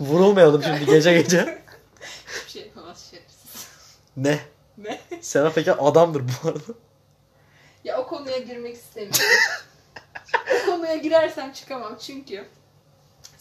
[0.00, 1.62] Vurulmayalım şimdi gece gece.
[2.26, 3.96] Hiçbir şey yapamaz şerefsiz.
[4.16, 4.40] Ne?
[4.78, 5.00] Ne?
[5.20, 6.72] Serap Peker adamdır bu arada.
[7.84, 9.20] Ya o konuya girmek istemiyorum.
[10.62, 12.44] o konuya girersem çıkamam çünkü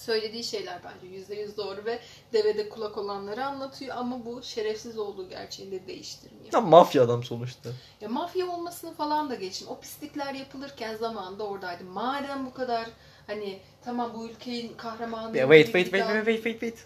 [0.08, 2.00] söylediği şeyler bence yüzde yüz doğru ve
[2.34, 6.54] devede kulak olanları anlatıyor ama bu şerefsiz olduğu gerçeğini de değiştirmiyor.
[6.54, 7.70] Ya mafya adam sonuçta.
[8.02, 9.68] Ya mafya olmasını falan da geçin.
[9.68, 11.84] O pislikler yapılırken zamanında oradaydı.
[11.84, 12.86] Madem bu kadar
[13.28, 15.38] hani tamam bu ülkenin kahramanı.
[15.38, 16.86] Ya wait wait wait wait wait wait wait.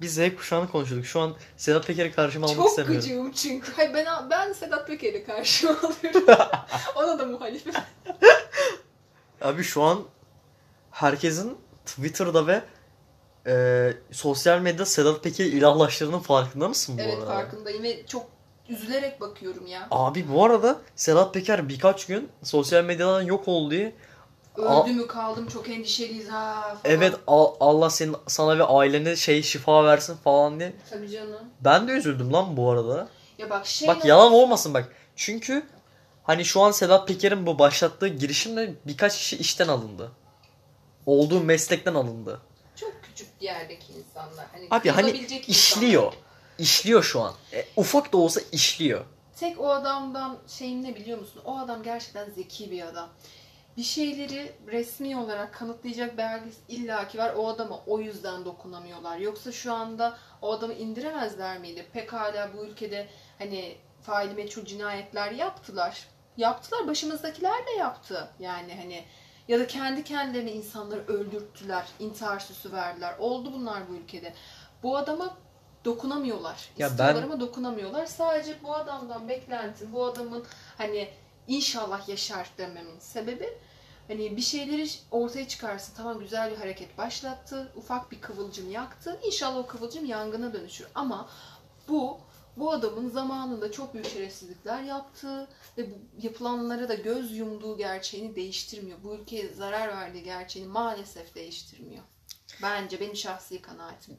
[0.00, 1.06] Biz Z kuşağını konuşuyorduk.
[1.06, 3.00] Şu an Sedat Peker'i karşıma almak Çok istemiyorum.
[3.00, 3.72] gıcığım çünkü.
[3.72, 6.24] Hayır ben ben Sedat Peker'e karşı alıyorum.
[6.96, 7.74] Ona da muhalifim.
[9.40, 10.04] Abi şu an
[10.90, 12.62] herkesin Twitter'da ve
[13.46, 17.26] e, sosyal medyada Sedat Peker'i ilahlaştırdığının farkında mısın bu Evet arada?
[17.26, 18.26] farkındayım ve çok
[18.68, 19.86] üzülerek bakıyorum ya.
[19.90, 23.94] Abi bu arada Sedat Peker birkaç gün sosyal medyadan yok oldu diye
[24.56, 26.78] Öldü mü kaldım çok endişeliyiz ha falan.
[26.84, 30.72] evet al- Allah senin sana ve ailene şey şifa versin falan diye.
[30.90, 31.40] Tabii canım.
[31.60, 33.08] Ben de üzüldüm lan bu arada.
[33.38, 34.88] Ya bak şey Bak yalan olmasın bak.
[35.16, 35.62] Çünkü
[36.22, 40.10] hani şu an Sedat Peker'in bu başlattığı girişimle birkaç kişi işten alındı.
[41.06, 42.40] Olduğu meslekten alındı.
[42.76, 44.46] çok küçük yerdeki insanlar.
[44.52, 45.10] Hani Abi hani
[45.46, 46.02] işliyor.
[46.02, 46.24] insanlar.
[46.58, 47.34] İşliyor şu an.
[47.52, 49.04] E, ufak da olsa işliyor.
[49.36, 51.42] Tek o adamdan şeyim ne biliyor musun?
[51.44, 53.08] O adam gerçekten zeki bir adam.
[53.76, 57.34] Bir şeyleri resmi olarak kanıtlayacak belgesi illaki var.
[57.36, 59.18] O adama o yüzden dokunamıyorlar.
[59.18, 61.86] Yoksa şu anda o adamı indiremezler miydi?
[61.92, 66.06] Pekala bu ülkede hani faili meçhul cinayetler yaptılar.
[66.36, 66.86] Yaptılar.
[66.88, 68.28] Başımızdakiler de yaptı.
[68.38, 69.04] Yani hani
[69.48, 71.86] ya da kendi kendilerine insanları öldürttüler.
[72.00, 73.14] intihar süsü verdiler.
[73.18, 74.34] Oldu bunlar bu ülkede.
[74.82, 75.36] Bu adama
[75.84, 76.68] dokunamıyorlar.
[76.78, 78.06] Ya İstiyorlar ben- ama dokunamıyorlar.
[78.06, 80.44] Sadece bu adamdan beklentim, bu adamın
[80.78, 81.08] hani
[81.48, 83.58] inşallah yaşar dememin sebebi
[84.08, 85.92] hani bir şeyleri ortaya çıkarsın.
[85.96, 87.72] Tamam güzel bir hareket başlattı.
[87.76, 89.20] Ufak bir kıvılcım yaktı.
[89.26, 90.86] İnşallah o kıvılcım yangına dönüşür.
[90.94, 91.28] Ama
[91.88, 92.18] bu
[92.56, 95.48] bu adamın zamanında çok büyük şerefsizlikler yaptığı
[95.78, 98.98] ve bu yapılanlara da göz yumduğu gerçeğini değiştirmiyor.
[99.04, 102.02] Bu ülkeye zarar verdiği gerçeğini maalesef değiştirmiyor.
[102.62, 104.18] Bence benim şahsi kanaatim.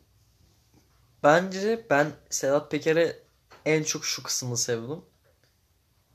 [1.23, 3.19] Bence ben Sedat Peker'e
[3.65, 5.01] en çok şu kısmını sevdim.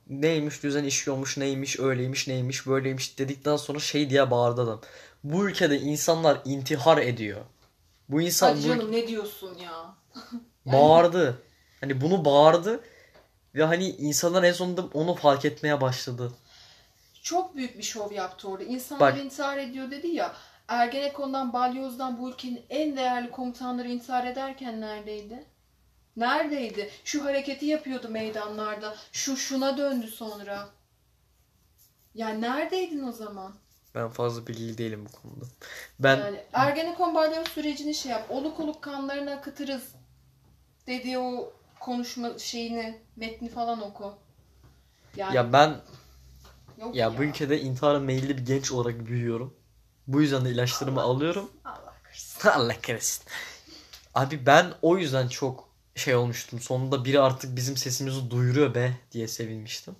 [0.08, 4.80] Neymiş düzen işiyormuş, neymiş, öyleymiş, neymiş, böyleymiş dedikten sonra şey diye bağırdı adam.
[5.24, 7.40] Bu ülkede insanlar intihar ediyor.
[8.08, 9.94] Bu insan Hadi bu canım ne diyorsun ya?
[10.66, 11.42] bağırdı.
[11.80, 12.80] Hani bunu bağırdı
[13.54, 16.32] ve hani insanlar en sonunda onu fark etmeye başladı.
[17.22, 18.64] Çok büyük bir şov yaptı orada.
[18.64, 19.24] İnsanlar Bak.
[19.24, 20.34] intihar ediyor dedi ya.
[20.68, 25.44] Ergenekon'dan, Balyoz'dan bu ülkenin en değerli komutanları intihar ederken neredeydi?
[26.16, 26.90] Neredeydi?
[27.04, 28.94] Şu hareketi yapıyordu meydanlarda.
[29.12, 30.68] Şu şuna döndü sonra.
[32.14, 33.54] Ya neredeydin o zaman?
[33.94, 35.44] Ben fazla bilgili değilim bu konuda.
[35.98, 38.26] Ben Yani Ergenekon balyoz sürecini şey yap.
[38.30, 39.82] Oluk oluk kanlarını akıtırız
[40.86, 44.14] dediği o konuşma şeyini, metni falan oku.
[45.16, 45.80] Yani ya ben
[46.78, 49.54] yok ya bu ülkede intihara meyilli bir genç olarak büyüyorum.
[50.06, 51.50] Bu yüzden de ilaçlarımı alıyorum.
[51.64, 52.48] Allah korusun.
[52.54, 53.24] Allah kahretsin.
[54.14, 56.60] Abi ben o yüzden çok şey olmuştum.
[56.60, 59.96] Sonunda biri artık bizim sesimizi duyuruyor be diye sevinmiştim.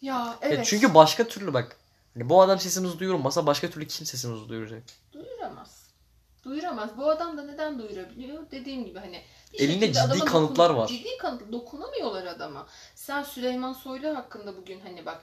[0.00, 0.66] Ya Ya evet.
[0.66, 1.76] çünkü başka türlü bak.
[2.14, 4.82] Hani bu adam sesimizi duyurmasa başka türlü kim sesimizi duyuracak?
[5.12, 5.75] Duyuramaz.
[6.46, 6.90] Duyuramaz.
[6.96, 8.50] Bu adam da neden duyurabiliyor?
[8.50, 9.22] Dediğim gibi hani
[9.54, 10.88] Elinde ciddi kanıtlar var.
[10.88, 12.66] Ciddi kanıt dokunamıyorlar adama.
[12.94, 15.20] Sen Süleyman Soylu hakkında bugün hani bak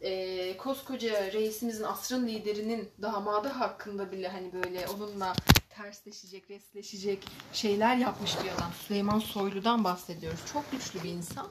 [0.00, 5.32] e, koskoca reisimizin asrın liderinin damadı hakkında bile hani böyle onunla
[5.70, 8.72] tersleşecek, resleşecek şeyler yapmış bir adam.
[8.86, 10.40] Süleyman Soylu'dan bahsediyoruz.
[10.52, 11.48] Çok güçlü bir insan.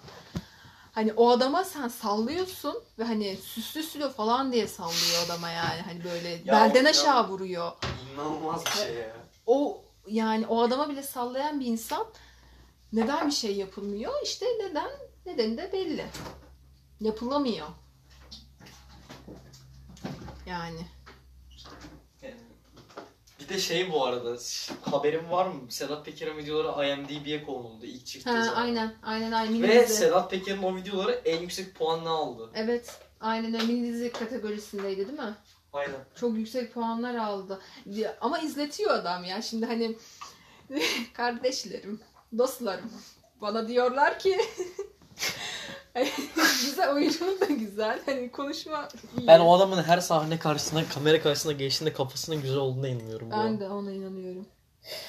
[0.91, 5.81] Hani o adama sen sallıyorsun ve hani süslü sülü falan diye sallıyor adama yani.
[5.81, 7.71] Hani böyle Ya belden aşağı vuruyor
[8.13, 9.15] İnanılmaz bir şey ya.
[9.45, 12.05] o yani o adama bile sallayan bir insan
[12.93, 14.13] neden bir şey yapılmıyor?
[14.23, 14.89] İşte neden?
[15.25, 16.05] Nedeni de belli.
[16.99, 17.67] Yapılamıyor.
[20.45, 20.85] Yani.
[23.41, 24.37] Bir de şey bu arada
[24.81, 25.61] haberin var mı?
[25.69, 28.61] Sedat Peker'in videoları IMDb'ye konuldu ilk çıktığı Ha, zaman.
[28.61, 28.93] aynen.
[29.03, 29.63] Aynen aynen.
[29.63, 29.93] Ve dizi.
[29.93, 32.49] Sedat Peker'in o videoları en yüksek puanını aldı.
[32.55, 32.99] Evet.
[33.21, 33.65] Aynen öyle.
[33.65, 35.35] Mini dizi kategorisindeydi değil mi?
[35.73, 36.05] Aynen.
[36.15, 37.61] Çok yüksek puanlar aldı.
[38.21, 39.41] Ama izletiyor adam ya.
[39.41, 39.97] Şimdi hani
[41.13, 41.99] kardeşlerim,
[42.37, 42.91] dostlarım
[43.41, 44.37] bana diyorlar ki
[46.65, 47.99] güzel oyunculuğu da güzel.
[48.05, 48.87] Hani konuşma
[49.19, 49.27] iyi.
[49.27, 53.31] Ben o adamın her sahne karşısında, kamera karşısında geçtiğinde kafasının güzel olduğuna inanıyorum.
[53.31, 54.45] Ben de ona inanıyorum.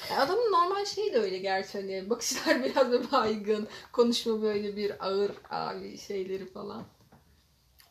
[0.09, 5.07] Yani Adamın normal şeyi de öyle gerçi hani bakışlar biraz da baygın, konuşma böyle bir
[5.07, 6.83] ağır abi şeyleri falan.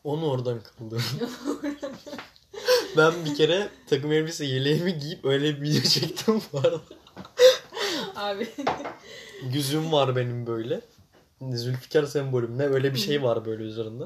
[0.04, 1.30] Onu oradan kaldırdım.
[2.96, 6.80] ben bir kere takım elbise yeleğimi giyip öyle bir video çektim bu arada.
[8.16, 8.48] Abi
[9.52, 10.80] Yüzüm var benim böyle.
[11.50, 14.04] Zülfikar sembolüm ne öyle bir şey var böyle üzerinde.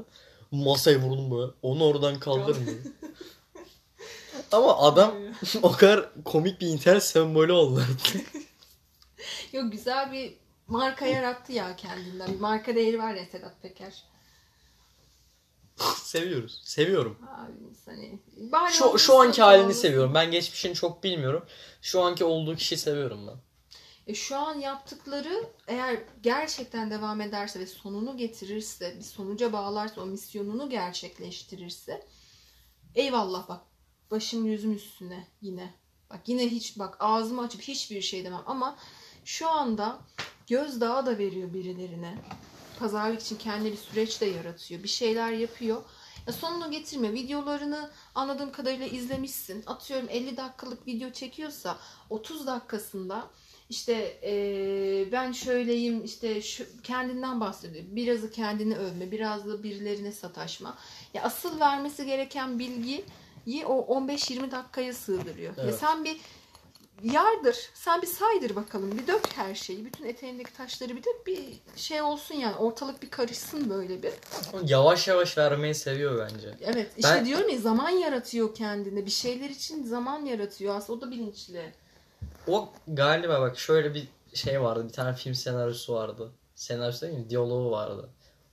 [0.50, 1.52] Masaya vurdum böyle.
[1.62, 2.76] Onu oradan kaldırmıyor.
[4.52, 5.14] Ama adam
[5.62, 8.26] o kadar komik bir internet sembolü oldu artık.
[9.52, 10.34] yok güzel bir
[10.66, 12.32] marka yarattı ya kendinden.
[12.32, 14.04] Bir marka değeri var ya Sedat Peker.
[15.96, 16.60] Seviyoruz.
[16.64, 17.18] Seviyorum.
[17.36, 18.18] Abimiz hani.
[18.72, 20.14] Şu, şu anki halini seviyorum.
[20.14, 21.44] Ben geçmişini çok bilmiyorum.
[21.82, 23.45] Şu anki olduğu kişiyi seviyorum ben.
[24.06, 30.06] E, şu an yaptıkları eğer gerçekten devam ederse ve sonunu getirirse, bir sonuca bağlarsa, o
[30.06, 32.06] misyonunu gerçekleştirirse
[32.94, 33.60] eyvallah bak
[34.10, 35.74] başım yüzüm üstüne yine.
[36.10, 38.76] Bak yine hiç bak ağzımı açıp hiçbir şey demem ama
[39.24, 39.98] şu anda
[40.46, 42.18] gözdağı da veriyor birilerine.
[42.78, 44.82] Pazarlık için kendi bir süreç de yaratıyor.
[44.82, 45.82] Bir şeyler yapıyor.
[46.26, 47.14] Ya sonunu getirmiyor.
[47.14, 49.64] Videolarını anladığım kadarıyla izlemişsin.
[49.66, 51.78] Atıyorum 50 dakikalık video çekiyorsa
[52.10, 53.30] 30 dakikasında
[53.70, 57.84] işte eee, ben şöyleyim işte şu, kendinden bahsediyor.
[57.88, 60.78] Birazı kendini övme, biraz da birilerine sataşma.
[61.14, 63.04] Ya asıl vermesi gereken bilgiyi
[63.66, 65.56] o 15-20 dakikaya sığdırıyor.
[65.56, 65.74] Ya Evet.
[65.74, 66.16] sen bir
[67.02, 71.38] yardır, sen bir saydır bakalım, bir dök her şeyi, bütün eteğindeki taşları bir dök, bir
[71.76, 74.12] şey olsun yani ortalık bir karışsın böyle bir.
[74.66, 76.54] Yavaş yavaş vermeyi seviyor bence.
[76.60, 81.00] Evet, işte Ben- diyorum ya zaman yaratıyor kendine, bir şeyler için zaman yaratıyor aslında o
[81.00, 81.72] da bilinçli.
[82.48, 84.84] O galiba bak şöyle bir şey vardı.
[84.88, 86.32] Bir tane film senaryosu vardı.
[86.54, 87.30] Senaryosu değil mi?
[87.30, 88.08] Diyaloğu vardı.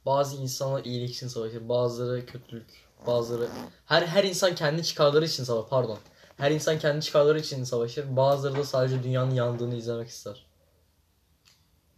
[0.05, 1.69] Bazı insanlar iyilik için savaşır.
[1.69, 2.67] Bazıları kötülük.
[3.07, 3.47] Bazıları...
[3.85, 5.69] Her her insan kendi çıkarları için savaşır.
[5.69, 5.97] Pardon.
[6.37, 8.15] Her insan kendi çıkarları için savaşır.
[8.15, 10.45] Bazıları da sadece dünyanın yandığını izlemek ister.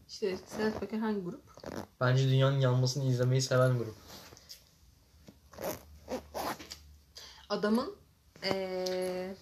[0.09, 1.41] İşte Sedat Peker hangi grup?
[2.01, 3.95] Bence dünyanın yanmasını izlemeyi seven grup.
[7.49, 7.95] Adamın
[8.43, 9.35] eee,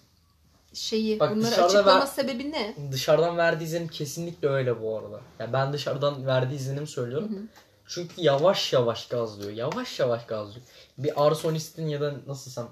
[0.73, 2.75] şeyi, Bak bunları açıklama ben- sebebi ne?
[2.91, 5.21] Dışarıdan verdiği izlenim kesinlikle öyle bu arada.
[5.39, 7.29] Yani ben dışarıdan verdiği izlenim söylüyorum.
[7.29, 7.43] Hı hı.
[7.87, 9.51] Çünkü yavaş yavaş gazlıyor.
[9.51, 10.65] Yavaş yavaş gazlıyor.
[10.97, 12.67] Bir arsonistin ya da nasıl desem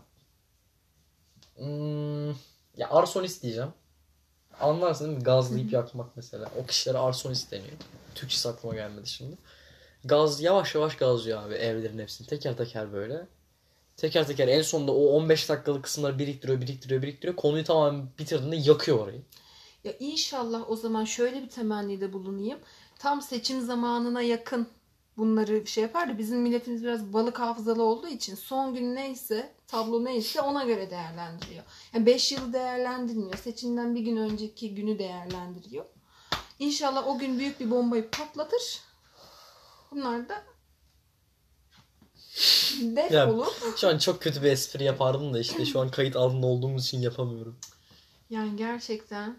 [1.57, 2.29] hmm,
[2.77, 3.73] ya arsonist diyeceğim.
[4.59, 5.23] Anlarsın değil mi?
[5.23, 6.51] Gazlayıp yakmak mesela.
[6.63, 7.77] O kişilere arsonist deniyor.
[8.15, 9.37] Türkçesi aklıma gelmedi şimdi.
[10.05, 12.27] Gaz yavaş yavaş gazlıyor abi evlerin hepsini.
[12.27, 13.27] Teker teker böyle.
[14.01, 17.35] Teker teker en sonunda o 15 dakikalık kısımları biriktiriyor, biriktiriyor, biriktiriyor.
[17.35, 19.21] Konuyu tamamen bitirdiğinde yakıyor orayı.
[19.83, 22.59] Ya inşallah o zaman şöyle bir temennide bulunayım.
[22.99, 24.67] Tam seçim zamanına yakın
[25.17, 30.05] bunları şey yapar da bizim milletimiz biraz balık hafızalı olduğu için son gün neyse, tablo
[30.05, 31.63] neyse ona göre değerlendiriyor.
[31.93, 33.37] Yani 5 yılı değerlendirmiyor.
[33.37, 35.85] Seçimden bir gün önceki günü değerlendiriyor.
[36.59, 38.81] İnşallah o gün büyük bir bombayı patlatır.
[39.91, 40.50] Bunlar da
[42.81, 43.47] def Ya- olur.
[43.77, 47.01] Şu an çok kötü bir espri yapardım da işte şu an kayıt altında olduğumuz için
[47.01, 47.57] yapamıyorum.
[48.29, 49.37] Yani gerçekten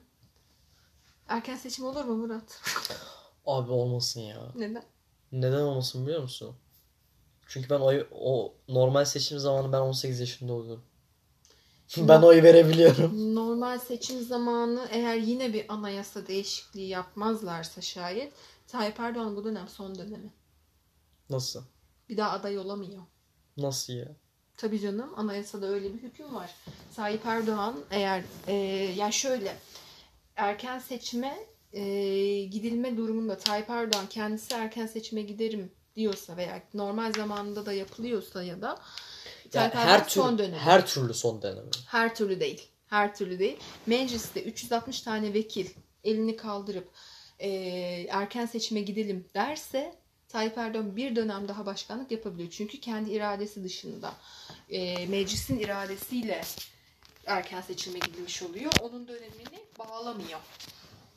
[1.29, 2.61] erken seçim olur mu Murat?
[3.47, 4.53] Abi olmasın ya.
[4.55, 4.85] Neden?
[5.33, 6.57] Neden olmasın biliyor musun?
[7.47, 10.85] Çünkü ben oy, o normal seçim zamanı ben 18 yaşında oluyorum.
[11.99, 13.35] ben oy verebiliyorum.
[13.35, 18.33] Normal seçim zamanı eğer yine bir anayasa değişikliği yapmazlarsa şayet
[18.67, 20.33] Tayyip Erdoğan bu dönem son dönemi.
[21.31, 21.63] Nasıl?
[22.13, 23.03] Bir daha aday olamıyor.
[23.57, 24.09] Nasıl ya?
[24.57, 26.51] Tabii canım anayasada öyle bir hüküm var.
[26.97, 28.55] Tayyip Erdoğan eğer e,
[28.97, 29.57] yani şöyle
[30.37, 31.39] erken seçime
[31.73, 31.83] e,
[32.43, 38.63] gidilme durumunda Tayyip Erdoğan kendisi erken seçime giderim diyorsa veya normal zamanında da yapılıyorsa ya
[38.63, 40.59] da Ya Tayyip Erdoğan her son tür dönemi.
[40.59, 41.71] her türlü son dönemi.
[41.87, 42.69] Her türlü değil.
[42.87, 43.57] Her türlü değil.
[43.87, 45.69] Mecliste 360 tane vekil
[46.05, 46.89] elini kaldırıp
[47.39, 47.49] e,
[48.11, 50.02] erken seçime gidelim derse
[50.33, 52.51] Tayyip Erdoğan bir dönem daha başkanlık yapabiliyor.
[52.51, 54.13] Çünkü kendi iradesi dışında
[54.71, 56.43] e, meclisin iradesiyle
[57.27, 58.73] erken seçime gidilmiş oluyor.
[58.81, 60.41] Onun dönemini bağlamıyor.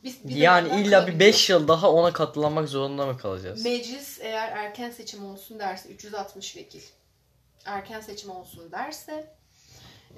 [0.04, 1.20] Biz bir Yani illa bir kalabiliyor.
[1.20, 3.66] 5 yıl daha ona katlanmak zorunda mı kalacağız?
[3.66, 6.82] Meclis eğer erken seçim olsun derse 360 vekil
[7.66, 9.36] erken seçim olsun derse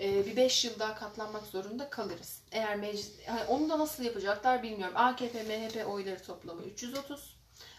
[0.01, 2.41] e, bir 5 yıl daha katlanmak zorunda kalırız.
[2.51, 4.97] Eğer meclis hani onu da nasıl yapacaklar bilmiyorum.
[4.97, 7.37] AKP MHP oyları toplamı 330.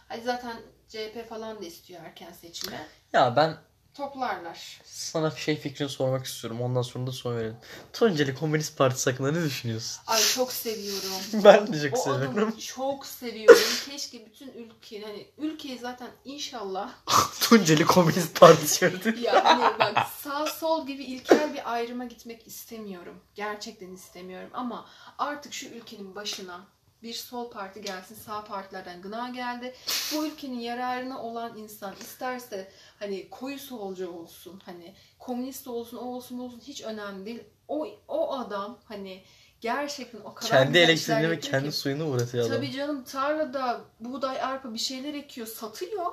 [0.08, 0.56] Hadi zaten
[0.88, 2.86] CHP falan da istiyor erken seçime.
[3.12, 3.56] Ya ben
[3.94, 4.80] Toplarlar.
[4.84, 6.60] sana şey fikrini sormak istiyorum.
[6.60, 7.56] Ondan sonra da son verelim.
[7.92, 10.02] Tunceli Komünist Partisi hakkında ne düşünüyorsun?
[10.06, 11.10] Ay çok seviyorum.
[11.44, 12.56] ben de çok O seviyorum.
[12.58, 13.62] çok seviyorum.
[13.90, 16.90] Keşke bütün ülke hani ülkeyi zaten inşallah
[17.40, 19.16] Tunceli Komünist Partisi gördün.
[19.22, 23.20] Ya hani bak sağ sol gibi ilkel bir ayrıma gitmek istemiyorum.
[23.34, 24.86] Gerçekten istemiyorum ama
[25.18, 26.60] artık şu ülkenin başına
[27.02, 29.74] bir sol parti gelsin sağ partilerden gına geldi.
[30.14, 36.38] Bu ülkenin yararına olan insan isterse hani koyu solcu olsun hani komünist olsun o olsun
[36.38, 37.42] olsun hiç önemli değil.
[37.68, 39.22] O, o adam hani
[39.60, 41.76] gerçekten o kadar Kendi elektriğini ve kendi ki.
[41.76, 42.56] suyunu üretiyor adam.
[42.56, 46.12] Tabii canım tarlada buğday arpa bir şeyler ekiyor satıyor.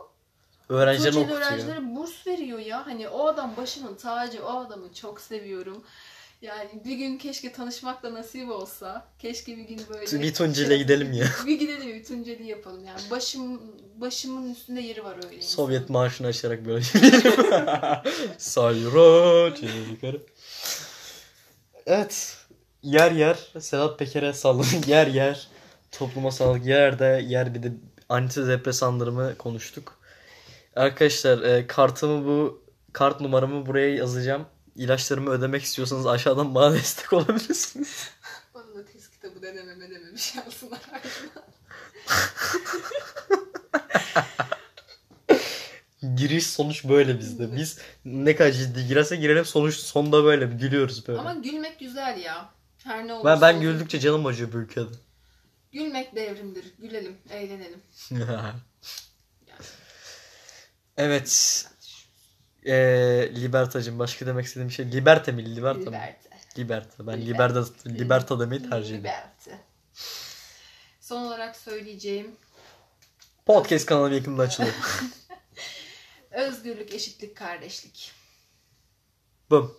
[0.70, 1.52] Öğrencilerini Tunceli okutuyor.
[1.52, 2.88] öğrencilere burs veriyor ya.
[2.88, 4.46] Hani o adam başımın tacı.
[4.46, 5.84] O adamı çok seviyorum.
[6.46, 9.08] Yani bir gün keşke tanışmak da nasip olsa.
[9.20, 10.22] Keşke bir gün böyle.
[10.22, 11.26] Bir Tunceli'ye gidelim ya.
[11.46, 13.00] bir gidelim bir Tunceli yapalım yani.
[13.12, 13.62] Başım
[13.96, 15.42] başımın üstünde yeri var öyle.
[15.42, 16.84] Sovyet marşını açarak böyle.
[18.38, 19.48] Sayra
[19.92, 20.22] yukarı.
[21.86, 22.38] Evet.
[22.84, 24.88] Yer yer Sedat Peker'e sağlık.
[24.88, 25.48] Yer yer
[25.92, 26.66] topluma sağlık.
[26.66, 27.72] Yer de yer bir de
[28.10, 30.00] antidepresanlarımı konuştuk.
[30.76, 34.46] Arkadaşlar e, kartımı bu kart numaramı buraya yazacağım.
[34.76, 38.10] İlaçlarımı ödemek istiyorsanız aşağıdan bana destek olabilirsiniz.
[38.54, 40.80] Bana da test kitabı denememe dememiş yansınlar.
[46.16, 47.56] Giriş sonuç böyle bizde.
[47.56, 51.20] Biz ne kadar ciddi girerse girelim sonuç sonda böyle gülüyoruz böyle.
[51.20, 52.50] Ama gülmek güzel ya.
[52.84, 53.62] Her ne olursa ben ben olsun.
[53.62, 54.90] güldükçe canım acıyor bu ülkede.
[55.72, 56.66] Gülmek devrimdir.
[56.80, 57.82] Gülelim, eğlenelim.
[60.98, 61.66] evet.
[62.66, 64.92] Ee, Libertacım başka demek istediğim şey.
[64.92, 65.56] Liberte mi?
[65.56, 65.98] Liberta mı?
[66.58, 67.08] Liberte.
[67.08, 69.04] Ben Liber- Liberta, Liberta demeyi tercih ediyorum.
[69.04, 69.60] Liberte.
[71.02, 72.32] Son olarak söyleyeceğim
[73.46, 74.74] Podcast kanalım yakında açılıyor.
[76.32, 78.12] özgürlük, eşitlik, kardeşlik.
[79.50, 79.78] Bum.